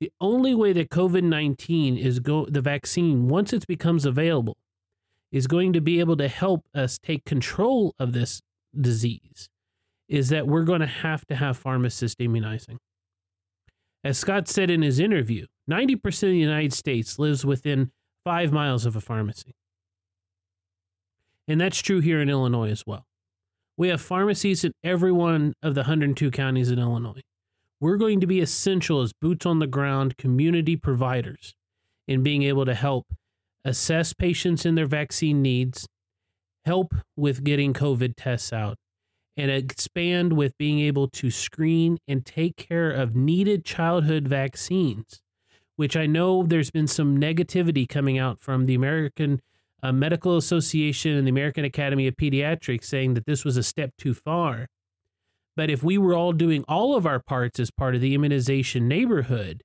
[0.00, 4.56] The only way that COVID 19 is go the vaccine, once it becomes available,
[5.30, 8.40] is going to be able to help us take control of this
[8.78, 9.48] disease
[10.08, 12.78] is that we're going to have to have pharmacists immunizing.
[14.02, 17.92] As Scott said in his interview, 90% of the United States lives within
[18.30, 19.56] five miles of a pharmacy.
[21.48, 23.04] And that's true here in Illinois as well.
[23.76, 27.22] We have pharmacies in every one of the 102 counties in Illinois.
[27.80, 31.54] we're going to be essential as boots on the ground community providers
[32.06, 33.06] in being able to help
[33.64, 35.88] assess patients in their vaccine needs,
[36.64, 38.76] help with getting COVID tests out,
[39.36, 45.20] and expand with being able to screen and take care of needed childhood vaccines,
[45.80, 49.40] which I know there's been some negativity coming out from the American
[49.82, 53.92] uh, Medical Association and the American Academy of Pediatrics saying that this was a step
[53.96, 54.66] too far.
[55.56, 58.88] But if we were all doing all of our parts as part of the immunization
[58.88, 59.62] neighborhood,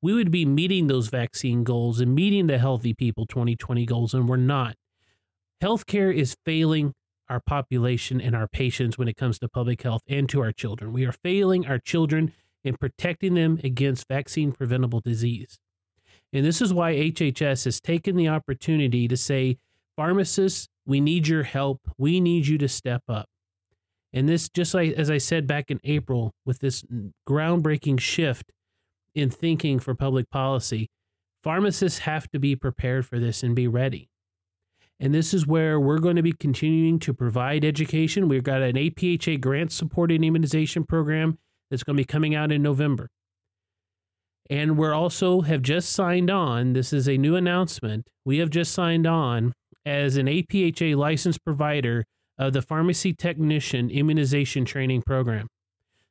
[0.00, 4.28] we would be meeting those vaccine goals and meeting the healthy people 2020 goals, and
[4.28, 4.76] we're not.
[5.60, 6.92] Healthcare is failing
[7.28, 10.92] our population and our patients when it comes to public health and to our children.
[10.92, 12.34] We are failing our children
[12.64, 15.58] in protecting them against vaccine preventable disease.
[16.32, 19.56] And this is why HHS has taken the opportunity to say,
[19.96, 21.80] pharmacists, we need your help.
[21.98, 23.26] We need you to step up.
[24.12, 26.84] And this, just like as I said back in April, with this
[27.28, 28.52] groundbreaking shift
[29.14, 30.88] in thinking for public policy,
[31.42, 34.08] pharmacists have to be prepared for this and be ready.
[34.98, 38.28] And this is where we're going to be continuing to provide education.
[38.28, 41.38] We've got an APHA grant supported immunization program
[41.70, 43.08] that's going to be coming out in November.
[44.48, 46.72] And we're also have just signed on.
[46.72, 48.08] This is a new announcement.
[48.24, 49.52] We have just signed on
[49.86, 52.04] as an APHA licensed provider
[52.36, 55.46] of the pharmacy technician immunization training program.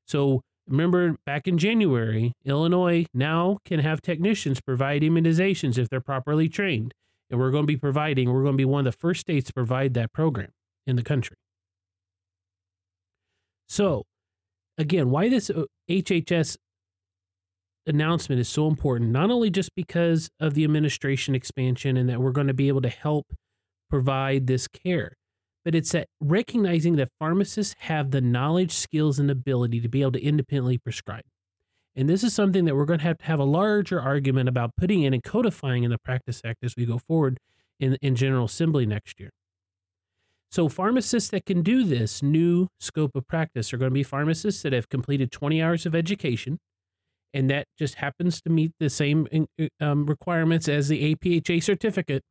[0.05, 6.47] So remember back in January, Illinois now can have technicians provide immunizations if they're properly
[6.47, 6.93] trained.
[7.29, 9.47] And we're going to be providing, we're going to be one of the first states
[9.47, 10.51] to provide that program
[10.87, 11.37] in the country.
[13.67, 14.05] So,
[14.79, 15.51] again, why this
[15.89, 16.57] HHS uh,
[17.85, 22.31] announcement is so important, not only just because of the administration expansion and that we're
[22.31, 23.27] going to be able to help
[23.89, 25.13] provide this care,
[25.65, 30.13] but it's that recognizing that pharmacists have the knowledge, skills, and ability to be able
[30.13, 31.23] to independently prescribe.
[31.95, 34.71] And this is something that we're going to have to have a larger argument about
[34.77, 37.39] putting in and codifying in the Practice Act as we go forward
[37.79, 39.31] in, in General Assembly next year.
[40.51, 44.63] So, pharmacists that can do this new scope of practice are going to be pharmacists
[44.63, 46.57] that have completed 20 hours of education,
[47.33, 49.27] and that just happens to meet the same
[49.59, 52.23] uh, um, requirements as the APHA certificate,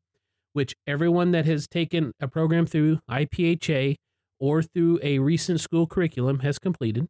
[0.53, 3.95] which everyone that has taken a program through IPHA
[4.41, 7.07] or through a recent school curriculum has completed.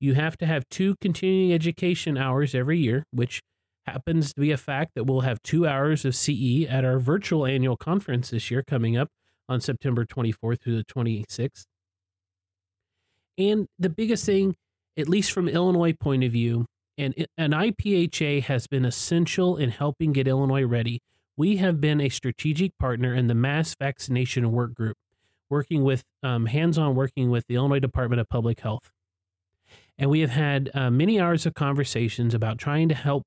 [0.00, 3.40] You have to have two continuing education hours every year, which
[3.86, 7.46] happens to be a fact that we'll have two hours of CE at our virtual
[7.46, 9.08] annual conference this year coming up
[9.48, 11.66] on September 24th through the 26th.
[13.36, 14.56] And the biggest thing,
[14.96, 16.66] at least from Illinois point of view,
[16.96, 21.00] and an IPHA has been essential in helping get Illinois ready.
[21.36, 24.96] We have been a strategic partner in the mass vaccination work group,
[25.50, 28.92] working with um, hands on working with the Illinois Department of Public Health.
[29.98, 33.24] And we have had uh, many hours of conversations about trying to help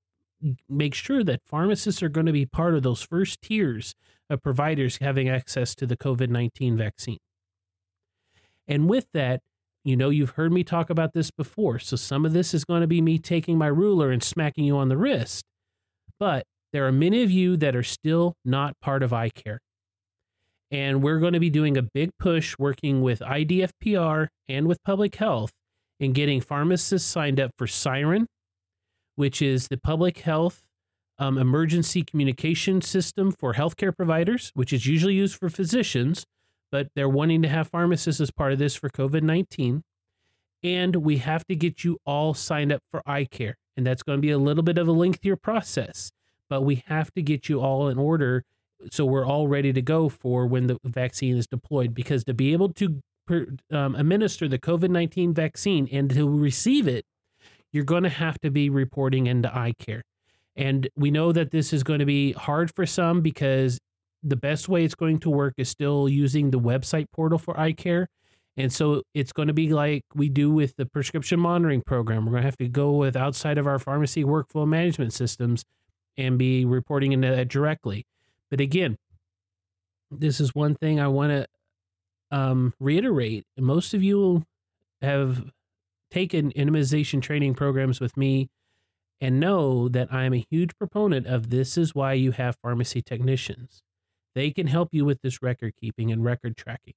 [0.70, 3.95] make sure that pharmacists are going to be part of those first tiers
[4.30, 7.18] of providers having access to the COVID 19 vaccine.
[8.68, 9.42] And with that,
[9.84, 11.80] you know, you've heard me talk about this before.
[11.80, 14.78] So some of this is going to be me taking my ruler and smacking you
[14.78, 15.46] on the wrist.
[16.20, 19.60] But there are many of you that are still not part of iCare.
[20.70, 25.16] And we're going to be doing a big push working with IDFPR and with public
[25.16, 25.52] health
[26.00, 28.28] in getting pharmacists signed up for Siren,
[29.16, 30.64] which is the public health
[31.20, 36.26] um, emergency communication system for healthcare providers, which is usually used for physicians
[36.72, 39.84] but they're wanting to have pharmacists as part of this for COVID 19.
[40.63, 43.53] And we have to get you all signed up for iCare.
[43.76, 46.11] And that's going to be a little bit of a lengthier process,
[46.49, 48.43] but we have to get you all in order
[48.91, 51.93] so we're all ready to go for when the vaccine is deployed.
[51.93, 53.01] Because to be able to
[53.72, 57.05] um, administer the COVID 19 vaccine and to receive it,
[57.72, 60.01] you're going to have to be reporting into iCare.
[60.58, 63.80] And we know that this is going to be hard for some because
[64.24, 68.08] the best way it's going to work is still using the website portal for iCare.
[68.58, 72.26] And so it's going to be like we do with the prescription monitoring program.
[72.26, 75.64] We're going to have to go with outside of our pharmacy workflow management systems
[76.18, 78.08] and be reporting into that directly.
[78.49, 78.97] But again,
[80.10, 81.47] this is one thing I want to
[82.36, 83.45] um, reiterate.
[83.60, 84.43] Most of you
[85.03, 85.51] have
[86.10, 88.49] taken immunization training programs with me
[89.20, 93.82] and know that I'm a huge proponent of this is why you have pharmacy technicians.
[94.36, 96.93] They can help you with this record keeping and record tracking.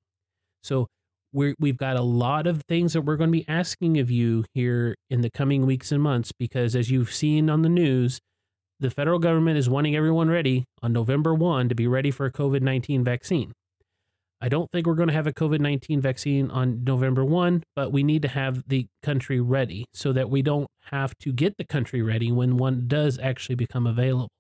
[0.62, 0.88] So
[1.32, 4.44] we we've got a lot of things that we're going to be asking of you
[4.52, 8.20] here in the coming weeks and months because as you've seen on the news,
[8.78, 12.32] the federal government is wanting everyone ready on November 1 to be ready for a
[12.32, 13.52] COVID 19 vaccine.
[14.40, 17.92] I don't think we're going to have a COVID 19 vaccine on November 1, but
[17.92, 21.64] we need to have the country ready so that we don't have to get the
[21.64, 24.30] country ready when one does actually become available.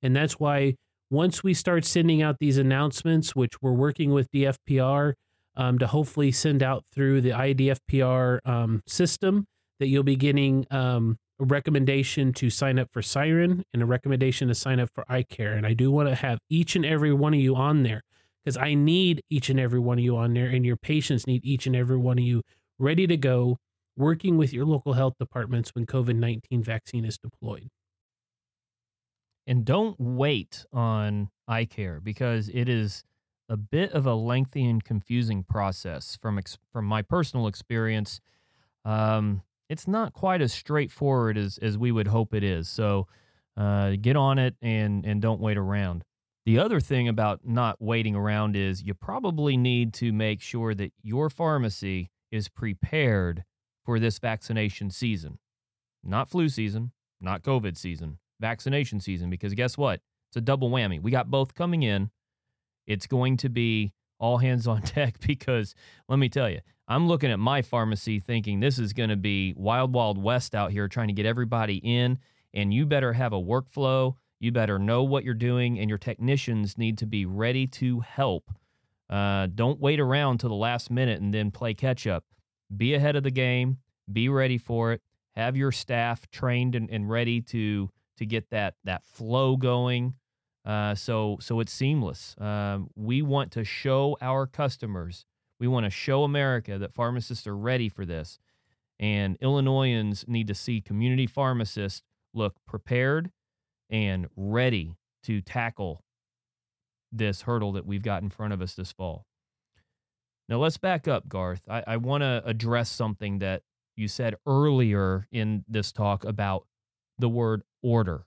[0.00, 0.76] And that's why
[1.10, 5.14] once we start sending out these announcements, which we're working with DFPR
[5.56, 9.46] um, to hopefully send out through the IDFPR um, system,
[9.80, 14.48] that you'll be getting um, a recommendation to sign up for Siren and a recommendation
[14.48, 15.56] to sign up for iCare.
[15.56, 18.02] And I do want to have each and every one of you on there
[18.46, 21.44] because I need each and every one of you on there, and your patients need
[21.44, 22.42] each and every one of you
[22.78, 23.58] ready to go,
[23.96, 27.66] working with your local health departments when COVID 19 vaccine is deployed.
[29.48, 33.02] And don't wait on iCare because it is
[33.48, 38.20] a bit of a lengthy and confusing process from ex- from my personal experience.
[38.84, 42.68] Um, it's not quite as straightforward as, as we would hope it is.
[42.68, 43.08] So
[43.56, 46.04] uh, get on it and, and don't wait around.
[46.46, 50.92] The other thing about not waiting around is you probably need to make sure that
[51.02, 53.42] your pharmacy is prepared
[53.84, 55.40] for this vaccination season.
[56.04, 60.00] Not flu season, not COVID season, vaccination season, because guess what?
[60.30, 61.02] It's a double whammy.
[61.02, 62.10] We got both coming in.
[62.86, 65.74] It's going to be all hands on deck because
[66.08, 69.52] let me tell you, I'm looking at my pharmacy thinking this is going to be
[69.56, 72.20] wild, wild west out here trying to get everybody in.
[72.54, 74.14] And you better have a workflow.
[74.38, 78.50] You better know what you're doing, and your technicians need to be ready to help.
[79.08, 82.24] Uh, don't wait around till the last minute and then play catch up.
[82.76, 83.78] Be ahead of the game.
[84.12, 85.02] Be ready for it.
[85.34, 90.14] Have your staff trained and, and ready to to get that that flow going.
[90.64, 92.34] Uh, so so it's seamless.
[92.38, 95.26] Um, we want to show our customers
[95.58, 98.38] we want to show America that pharmacists are ready for this.
[98.98, 102.02] And Illinoisans need to see community pharmacists
[102.34, 103.30] look prepared
[103.90, 106.02] and ready to tackle
[107.12, 109.26] this hurdle that we've got in front of us this fall.
[110.48, 111.62] Now, let's back up, Garth.
[111.68, 113.62] I, I want to address something that
[113.96, 116.66] you said earlier in this talk about
[117.18, 118.26] the word order.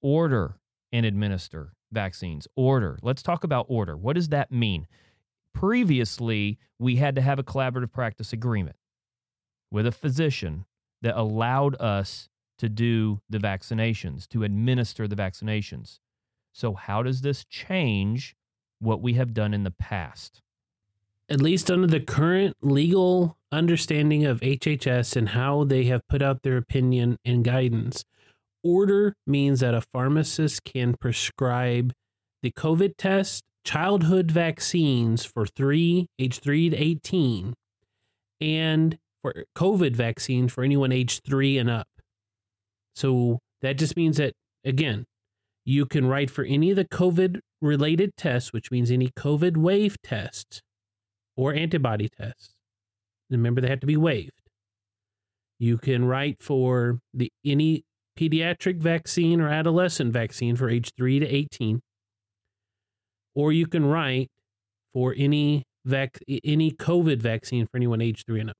[0.00, 0.56] Order
[0.92, 2.46] and administer vaccines.
[2.54, 2.98] Order.
[3.02, 3.96] Let's talk about order.
[3.96, 4.86] What does that mean?
[5.52, 8.76] previously we had to have a collaborative practice agreement
[9.70, 10.64] with a physician
[11.02, 12.28] that allowed us
[12.62, 15.98] to do the vaccinations, to administer the vaccinations.
[16.52, 18.36] So, how does this change
[18.78, 20.40] what we have done in the past?
[21.28, 26.42] At least under the current legal understanding of HHS and how they have put out
[26.42, 28.04] their opinion and guidance,
[28.62, 31.92] order means that a pharmacist can prescribe
[32.44, 37.54] the COVID test childhood vaccines for three, age three to 18,
[38.40, 41.88] and for COVID vaccines for anyone age three and up.
[42.94, 44.34] So that just means that,
[44.64, 45.04] again,
[45.64, 49.96] you can write for any of the COVID related tests, which means any COVID wave
[50.02, 50.60] tests
[51.36, 52.54] or antibody tests.
[53.30, 54.32] Remember, they have to be waived.
[55.58, 57.84] You can write for the any
[58.18, 61.80] pediatric vaccine or adolescent vaccine for age 3 to 18
[63.34, 64.28] or you can write
[64.92, 68.56] for any vac any COVID vaccine for anyone age three and up.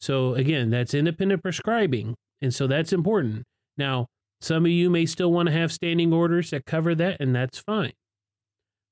[0.00, 3.44] So again, that's independent prescribing, and so that's important.
[3.76, 4.06] Now,
[4.40, 7.58] some of you may still want to have standing orders that cover that, and that's
[7.58, 7.92] fine.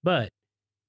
[0.02, 0.30] But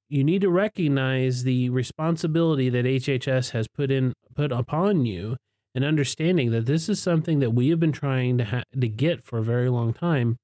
[0.10, 5.38] you need to recognize the responsibility that HHS has put in put upon you,
[5.74, 9.24] and understanding that this is something that we have been trying to ha- to get
[9.24, 10.38] for a very long time,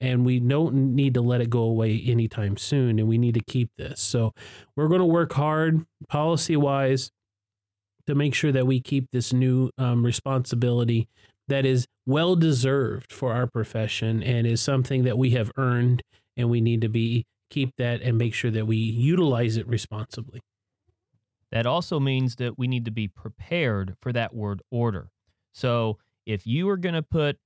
[0.00, 3.42] and we don't need to let it go away anytime soon and we need to
[3.46, 4.32] keep this so
[4.76, 7.10] we're going to work hard policy wise
[8.06, 11.08] to make sure that we keep this new um, responsibility
[11.50, 16.02] that is well deserved for our profession and is something that we have earned
[16.36, 20.40] and we need to be keep that and make sure that we utilize it responsibly
[21.52, 25.10] that also means that we need to be prepared for that word order
[25.52, 27.38] so if you are going to put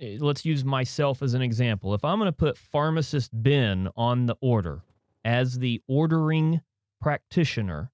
[0.00, 1.94] Eh, let's use myself as an example.
[1.94, 4.82] If I'm going to put pharmacist Ben on the order
[5.24, 6.62] as the ordering
[7.00, 7.90] practitioner,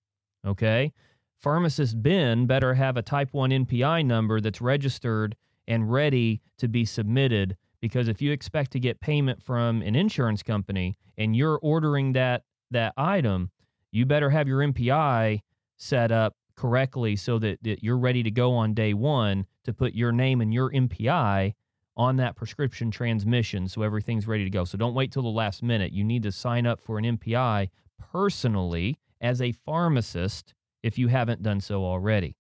[0.47, 0.93] okay,
[1.41, 5.37] pharmacist Ben better have a type 1 NPI number that's registered
[5.69, 10.43] and ready to be submitted because if you expect to get payment from an insurance
[10.43, 13.51] company and you're ordering that that item,
[13.93, 15.41] you better have your NPI
[15.77, 19.95] set up correctly so that, that you're ready to go on day 1 to put
[19.95, 21.53] your name and your NPI
[21.97, 24.65] on that prescription transmission so everything's ready to go.
[24.65, 25.93] So don't wait till the last minute.
[25.93, 30.55] You need to sign up for an NPI personally as a pharmacist
[30.87, 32.37] if you haven't done so already.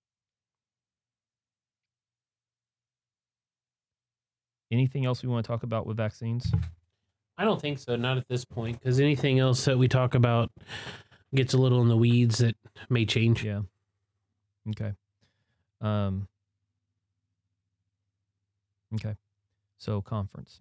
[4.71, 6.53] Anything else we want to talk about with vaccines?
[7.37, 7.97] I don't think so.
[7.97, 10.53] Not at this point, because anything else that we talk about
[11.35, 12.57] gets a little in the weeds that
[12.89, 13.45] may change.
[13.45, 13.63] Yeah.
[14.71, 14.93] Okay.
[15.81, 16.29] Um.
[18.95, 19.17] Okay.
[19.79, 20.61] So conference.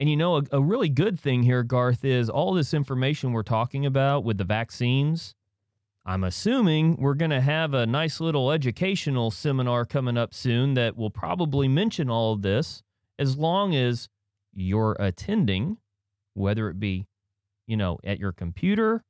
[0.00, 3.42] And you know, a, a really good thing here, Garth, is all this information we're
[3.42, 5.34] talking about with the vaccines.
[6.06, 10.96] I'm assuming we're going to have a nice little educational seminar coming up soon that
[10.96, 12.82] will probably mention all of this
[13.18, 14.08] as long as
[14.54, 15.78] you're attending,
[16.34, 17.06] whether it be,
[17.66, 19.04] you know, at your computer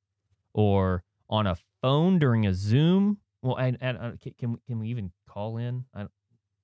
[0.54, 3.18] or on a phone during a Zoom.
[3.42, 5.84] Well, and, and uh, can, can can we even call in?
[5.94, 6.06] I,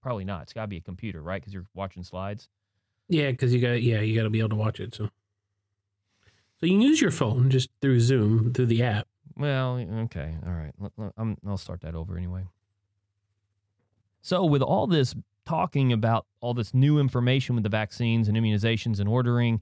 [0.02, 0.42] probably not.
[0.42, 1.40] It's got to be a computer, right?
[1.40, 2.48] Because you're watching slides.
[3.08, 4.94] Yeah, because you got yeah you got to be able to watch it.
[4.94, 5.10] So,
[6.60, 9.06] so you can use your phone just through Zoom through the app.
[9.36, 10.72] Well, okay, all right.
[11.16, 12.44] I'm, I'll start that over anyway.
[14.22, 19.00] So, with all this talking about all this new information with the vaccines and immunizations
[19.00, 19.60] and ordering,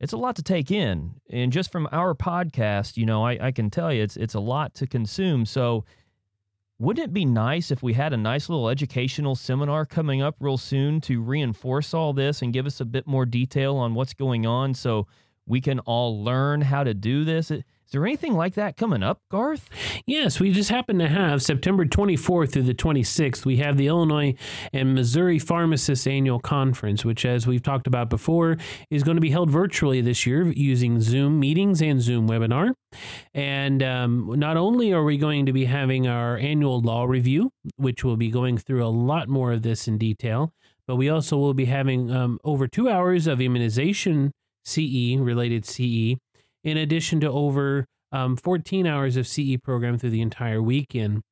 [0.00, 1.14] it's a lot to take in.
[1.30, 4.40] And just from our podcast, you know, I, I can tell you it's it's a
[4.40, 5.46] lot to consume.
[5.46, 5.84] So,
[6.82, 10.58] wouldn't it be nice if we had a nice little educational seminar coming up real
[10.58, 14.46] soon to reinforce all this and give us a bit more detail on what's going
[14.46, 15.06] on so
[15.46, 17.52] we can all learn how to do this?
[17.92, 19.68] Is there anything like that coming up, Garth?
[20.06, 23.44] Yes, we just happen to have September 24th through the 26th.
[23.44, 24.34] We have the Illinois
[24.72, 28.56] and Missouri Pharmacists Annual Conference, which, as we've talked about before,
[28.90, 32.72] is going to be held virtually this year using Zoom meetings and Zoom webinar.
[33.34, 38.02] And um, not only are we going to be having our annual law review, which
[38.02, 40.54] will be going through a lot more of this in detail,
[40.86, 44.32] but we also will be having um, over two hours of immunization
[44.64, 46.16] CE related CE
[46.64, 51.22] in addition to over um, 14 hours of CE program through the entire weekend.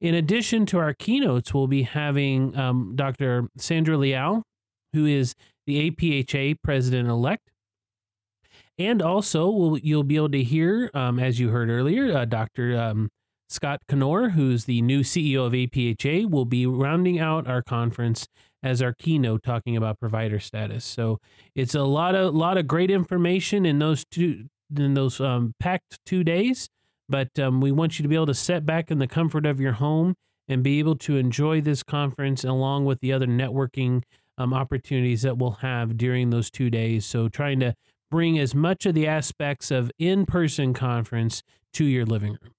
[0.00, 3.48] In addition to our keynotes, we'll be having um, Dr.
[3.56, 4.42] Sandra Leal,
[4.92, 5.34] who is
[5.66, 7.50] the APHA president elect.
[8.76, 12.76] And also, we'll, you'll be able to hear, um, as you heard earlier, uh, Dr.
[12.76, 13.08] Um,
[13.48, 18.26] Scott Knoer, who's the new CEO of APHA, will be rounding out our conference
[18.64, 20.84] as our keynote talking about provider status.
[20.84, 21.20] So
[21.54, 25.98] it's a lot of lot of great information in those two in those um, packed
[26.04, 26.68] two days.
[27.08, 29.60] But um, we want you to be able to sit back in the comfort of
[29.60, 30.14] your home
[30.48, 34.02] and be able to enjoy this conference along with the other networking
[34.38, 37.06] um, opportunities that we'll have during those two days.
[37.06, 37.74] So trying to
[38.10, 41.42] bring as much of the aspects of in-person conference
[41.74, 42.52] to your living room.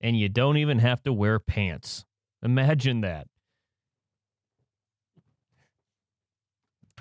[0.00, 2.04] And you don't even have to wear pants.
[2.42, 3.26] Imagine that.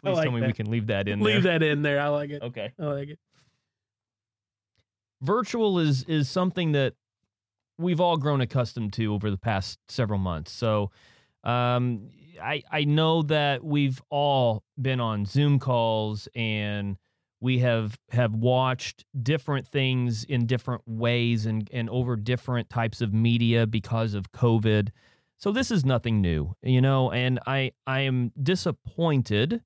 [0.04, 1.34] Please like tell me we can leave that in there.
[1.34, 1.60] Leave there.
[1.60, 1.99] that in there.
[2.01, 2.41] I like it.
[2.41, 2.74] Okay.
[2.78, 3.20] I like it.
[5.22, 6.93] virtual is is something that
[7.78, 10.51] we've all grown accustomed to over the past several months.
[10.51, 10.91] So
[11.43, 12.10] um,
[12.41, 16.97] I I know that we've all been on Zoom calls and
[17.39, 23.14] we have have watched different things in different ways and and over different types of
[23.14, 24.89] media because of COVID.
[25.38, 29.62] So this is nothing new, you know, and I I am disappointed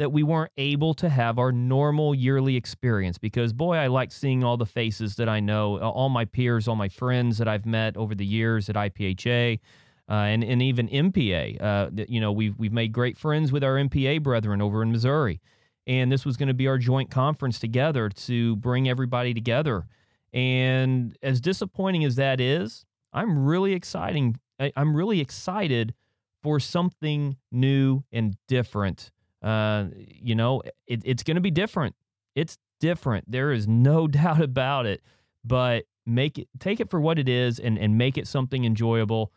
[0.00, 4.42] that we weren't able to have our normal yearly experience because boy i like seeing
[4.42, 7.98] all the faces that i know all my peers all my friends that i've met
[7.98, 9.60] over the years at ipha
[10.08, 13.74] uh, and, and even mpa uh, you know we've, we've made great friends with our
[13.74, 15.40] mpa brethren over in missouri.
[15.86, 19.86] And this was going to be our joint conference together to bring everybody together.
[20.32, 25.92] And as disappointing as that is i'm really exciting I- i'm really excited
[26.42, 29.10] for something new and different
[29.42, 31.94] uh, you know, it, it's going to be different.
[32.34, 33.30] It's different.
[33.30, 35.02] There is no doubt about it.
[35.44, 39.32] But make it, take it for what it is, and and make it something enjoyable.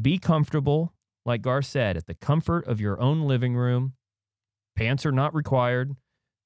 [0.00, 0.92] Be comfortable,
[1.26, 3.94] like Gar said, at the comfort of your own living room.
[4.76, 5.96] Pants are not required.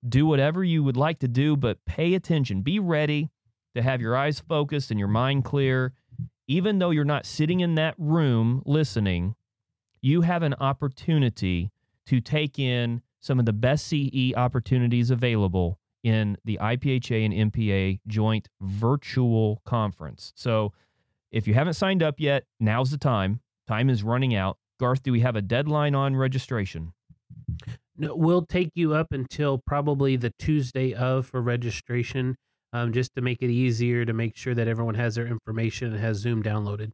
[0.07, 2.63] Do whatever you would like to do, but pay attention.
[2.63, 3.31] Be ready
[3.75, 5.93] to have your eyes focused and your mind clear.
[6.47, 9.35] Even though you're not sitting in that room listening,
[10.01, 11.71] you have an opportunity
[12.07, 18.01] to take in some of the best CE opportunities available in the IPHA and MPA
[18.07, 20.33] joint virtual conference.
[20.37, 20.73] So
[21.33, 23.41] if you haven't signed up yet, now's the time.
[23.67, 24.59] Time is running out.
[24.79, 26.93] Garth, do we have a deadline on registration?
[27.97, 32.37] No, we'll take you up until probably the Tuesday of for registration,
[32.73, 36.01] um, just to make it easier to make sure that everyone has their information and
[36.01, 36.93] has Zoom downloaded.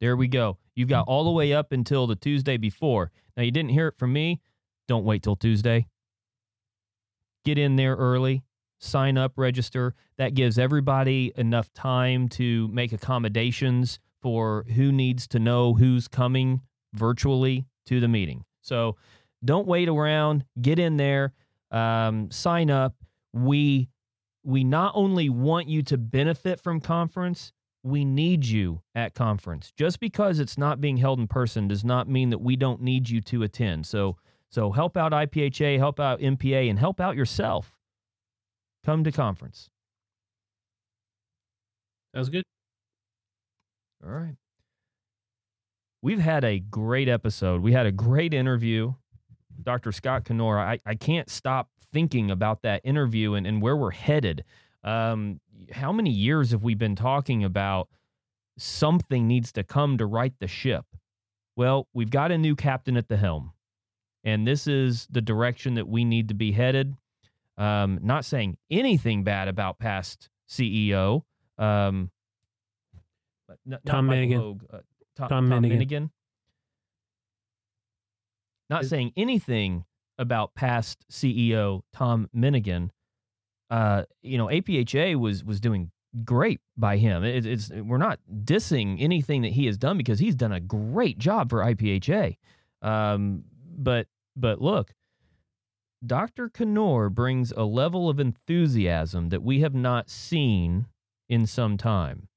[0.00, 0.58] There we go.
[0.74, 3.10] You've got all the way up until the Tuesday before.
[3.36, 4.40] Now, you didn't hear it from me.
[4.88, 5.86] Don't wait till Tuesday.
[7.44, 8.42] Get in there early,
[8.78, 9.94] sign up, register.
[10.18, 16.62] That gives everybody enough time to make accommodations for who needs to know who's coming
[16.92, 18.44] virtually to the meeting.
[18.62, 18.96] So
[19.44, 20.44] don't wait around.
[20.60, 21.32] Get in there.
[21.70, 22.94] Um, sign up.
[23.32, 23.88] We
[24.42, 27.52] we not only want you to benefit from conference,
[27.86, 29.72] we need you at conference.
[29.76, 33.08] Just because it's not being held in person does not mean that we don't need
[33.08, 33.86] you to attend.
[33.86, 34.16] So
[34.48, 37.76] so help out IPHA, help out MPA, and help out yourself.
[38.84, 39.68] Come to conference.
[42.12, 42.44] That was good.
[44.04, 44.36] All right.
[46.02, 47.60] We've had a great episode.
[47.62, 48.94] We had a great interview.
[49.62, 49.90] Dr.
[49.90, 54.44] Scott Knoer, I, I can't stop thinking about that interview and, and where we're headed.
[54.86, 55.40] Um,
[55.72, 57.88] how many years have we been talking about
[58.56, 60.86] something needs to come to right the ship?
[61.56, 63.52] Well, we've got a new captain at the helm,
[64.22, 66.94] and this is the direction that we need to be headed.
[67.58, 71.22] Um, not saying anything bad about past CEO.
[71.58, 72.10] Um,
[73.64, 74.60] not Tom Michael Menighan.
[74.72, 74.78] Uh,
[75.16, 75.88] Tom, Tom Tom Menighan.
[75.88, 76.10] Menighan.
[78.68, 79.84] Not saying anything
[80.18, 82.90] about past CEO Tom Menighan.
[83.70, 85.90] Uh, you know, APHA was was doing
[86.24, 87.24] great by him.
[87.24, 91.18] It, it's we're not dissing anything that he has done because he's done a great
[91.18, 92.36] job for IPHA.
[92.82, 93.44] Um,
[93.76, 94.06] but
[94.36, 94.94] but look,
[96.04, 96.48] Dr.
[96.48, 100.86] Knoer brings a level of enthusiasm that we have not seen
[101.28, 102.28] in some time.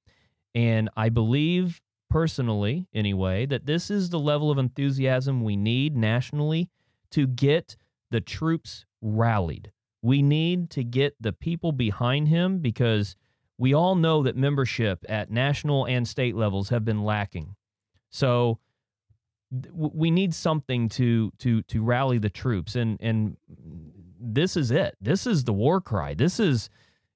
[0.56, 6.70] And I believe personally, anyway, that this is the level of enthusiasm we need nationally
[7.12, 7.76] to get
[8.10, 9.72] the troops rallied.
[10.02, 13.16] We need to get the people behind him because
[13.58, 17.56] we all know that membership at national and state levels have been lacking.
[18.10, 18.60] So
[19.74, 23.36] we need something to to to rally the troops and and
[24.20, 24.95] this is it.
[25.02, 26.14] This is the war cry.
[26.14, 26.70] This is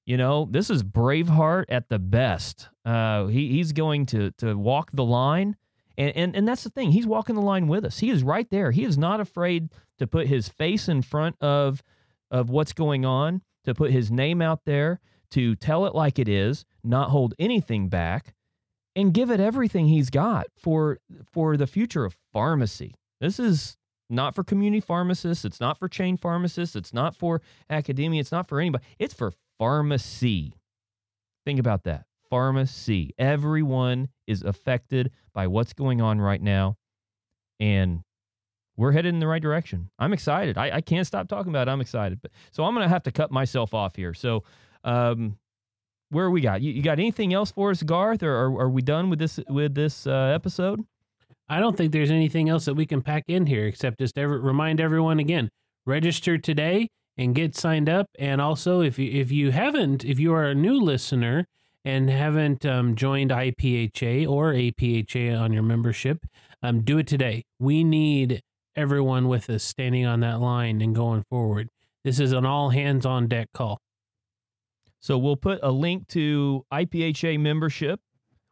[0.05, 2.69] you know, this is Braveheart at the best.
[2.84, 5.55] Uh, he, he's going to to walk the line,
[5.97, 6.91] and, and and that's the thing.
[6.91, 7.99] He's walking the line with us.
[7.99, 8.71] He is right there.
[8.71, 9.69] He is not afraid
[9.99, 11.84] to put his face in front of
[12.34, 14.99] of what's going on, to put his name out there,
[15.31, 18.34] to tell it like it is, not hold anything back,
[18.95, 20.99] and give it everything he's got for
[21.31, 22.93] for the future of pharmacy.
[23.21, 23.77] This is
[24.09, 25.45] not for community pharmacists.
[25.45, 26.75] It's not for chain pharmacists.
[26.75, 28.19] It's not for academia.
[28.19, 28.84] It's not for anybody.
[28.99, 30.53] It's for pharmacy.
[31.45, 32.05] Think about that.
[32.29, 33.11] Pharmacy.
[33.17, 36.75] Everyone is affected by what's going on right now.
[37.59, 38.01] And
[38.76, 39.89] we're headed in the right direction.
[39.99, 40.57] I'm excited.
[40.57, 41.71] I, I can't stop talking about it.
[41.71, 42.21] I'm excited.
[42.21, 44.13] But so I'm gonna have to cut myself off here.
[44.13, 44.43] So
[44.84, 45.38] um
[46.13, 46.61] where we got?
[46.61, 49.39] You, you got anything else for us, Garth, or are, are we done with this
[49.49, 50.86] with this uh, episode?
[51.49, 54.39] I don't think there's anything else that we can pack in here except just ever
[54.39, 55.49] remind everyone again
[55.86, 58.07] register today and get signed up.
[58.17, 61.45] And also, if you if you haven't, if you are a new listener
[61.84, 66.19] and haven't um, joined IPHA or APHA on your membership,
[66.61, 67.43] um, do it today.
[67.59, 68.41] We need
[68.76, 71.69] everyone with us standing on that line and going forward.
[72.03, 73.80] This is an all hands on deck call.
[74.99, 77.99] So we'll put a link to IPHA membership.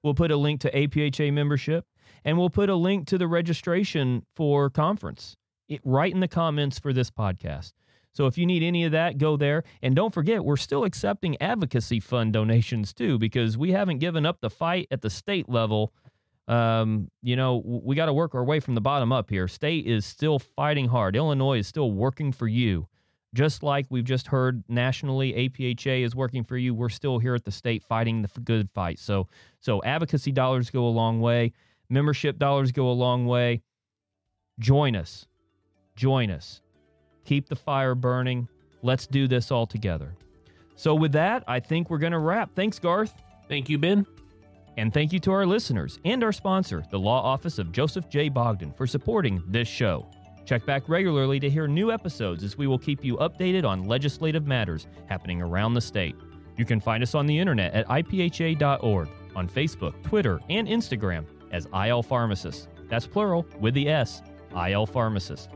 [0.03, 1.85] We'll put a link to APHA membership,
[2.25, 5.37] and we'll put a link to the registration for conference
[5.69, 7.73] it, right in the comments for this podcast.
[8.13, 9.63] So if you need any of that, go there.
[9.81, 14.41] And don't forget, we're still accepting advocacy fund donations too, because we haven't given up
[14.41, 15.93] the fight at the state level.
[16.51, 19.47] Um, you know, we got to work our way from the bottom up here.
[19.47, 21.15] State is still fighting hard.
[21.15, 22.87] Illinois is still working for you.
[23.33, 26.73] Just like we've just heard nationally, APHA is working for you.
[26.73, 28.99] We're still here at the state fighting the good fight.
[28.99, 29.29] So,
[29.61, 31.53] so advocacy dollars go a long way.
[31.89, 33.61] Membership dollars go a long way.
[34.59, 35.27] Join us.
[35.95, 36.61] Join us.
[37.23, 38.49] Keep the fire burning.
[38.81, 40.13] Let's do this all together.
[40.75, 42.53] So, with that, I think we're going to wrap.
[42.55, 43.13] Thanks, Garth.
[43.47, 44.05] Thank you, Ben.
[44.81, 48.29] And thank you to our listeners and our sponsor, the Law Office of Joseph J.
[48.29, 50.09] Bogdan, for supporting this show.
[50.43, 54.47] Check back regularly to hear new episodes as we will keep you updated on legislative
[54.47, 56.15] matters happening around the state.
[56.57, 61.67] You can find us on the internet at ipha.org, on Facebook, Twitter, and Instagram as
[61.75, 62.67] IL Pharmacist.
[62.89, 64.23] That's plural with the S,
[64.67, 65.51] IL Pharmacist.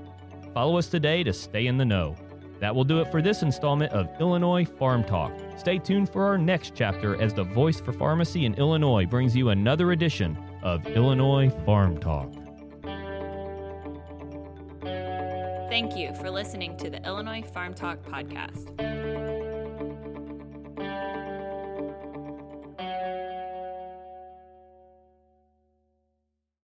[0.54, 2.16] Follow us today to stay in the know.
[2.60, 5.32] That will do it for this installment of Illinois Pharm Talk.
[5.58, 9.50] Stay tuned for our next chapter as the voice for pharmacy in Illinois brings you
[9.50, 12.34] another edition of Illinois Pharm Talk.
[15.70, 19.05] Thank you for listening to the Illinois Pharm Talk podcast.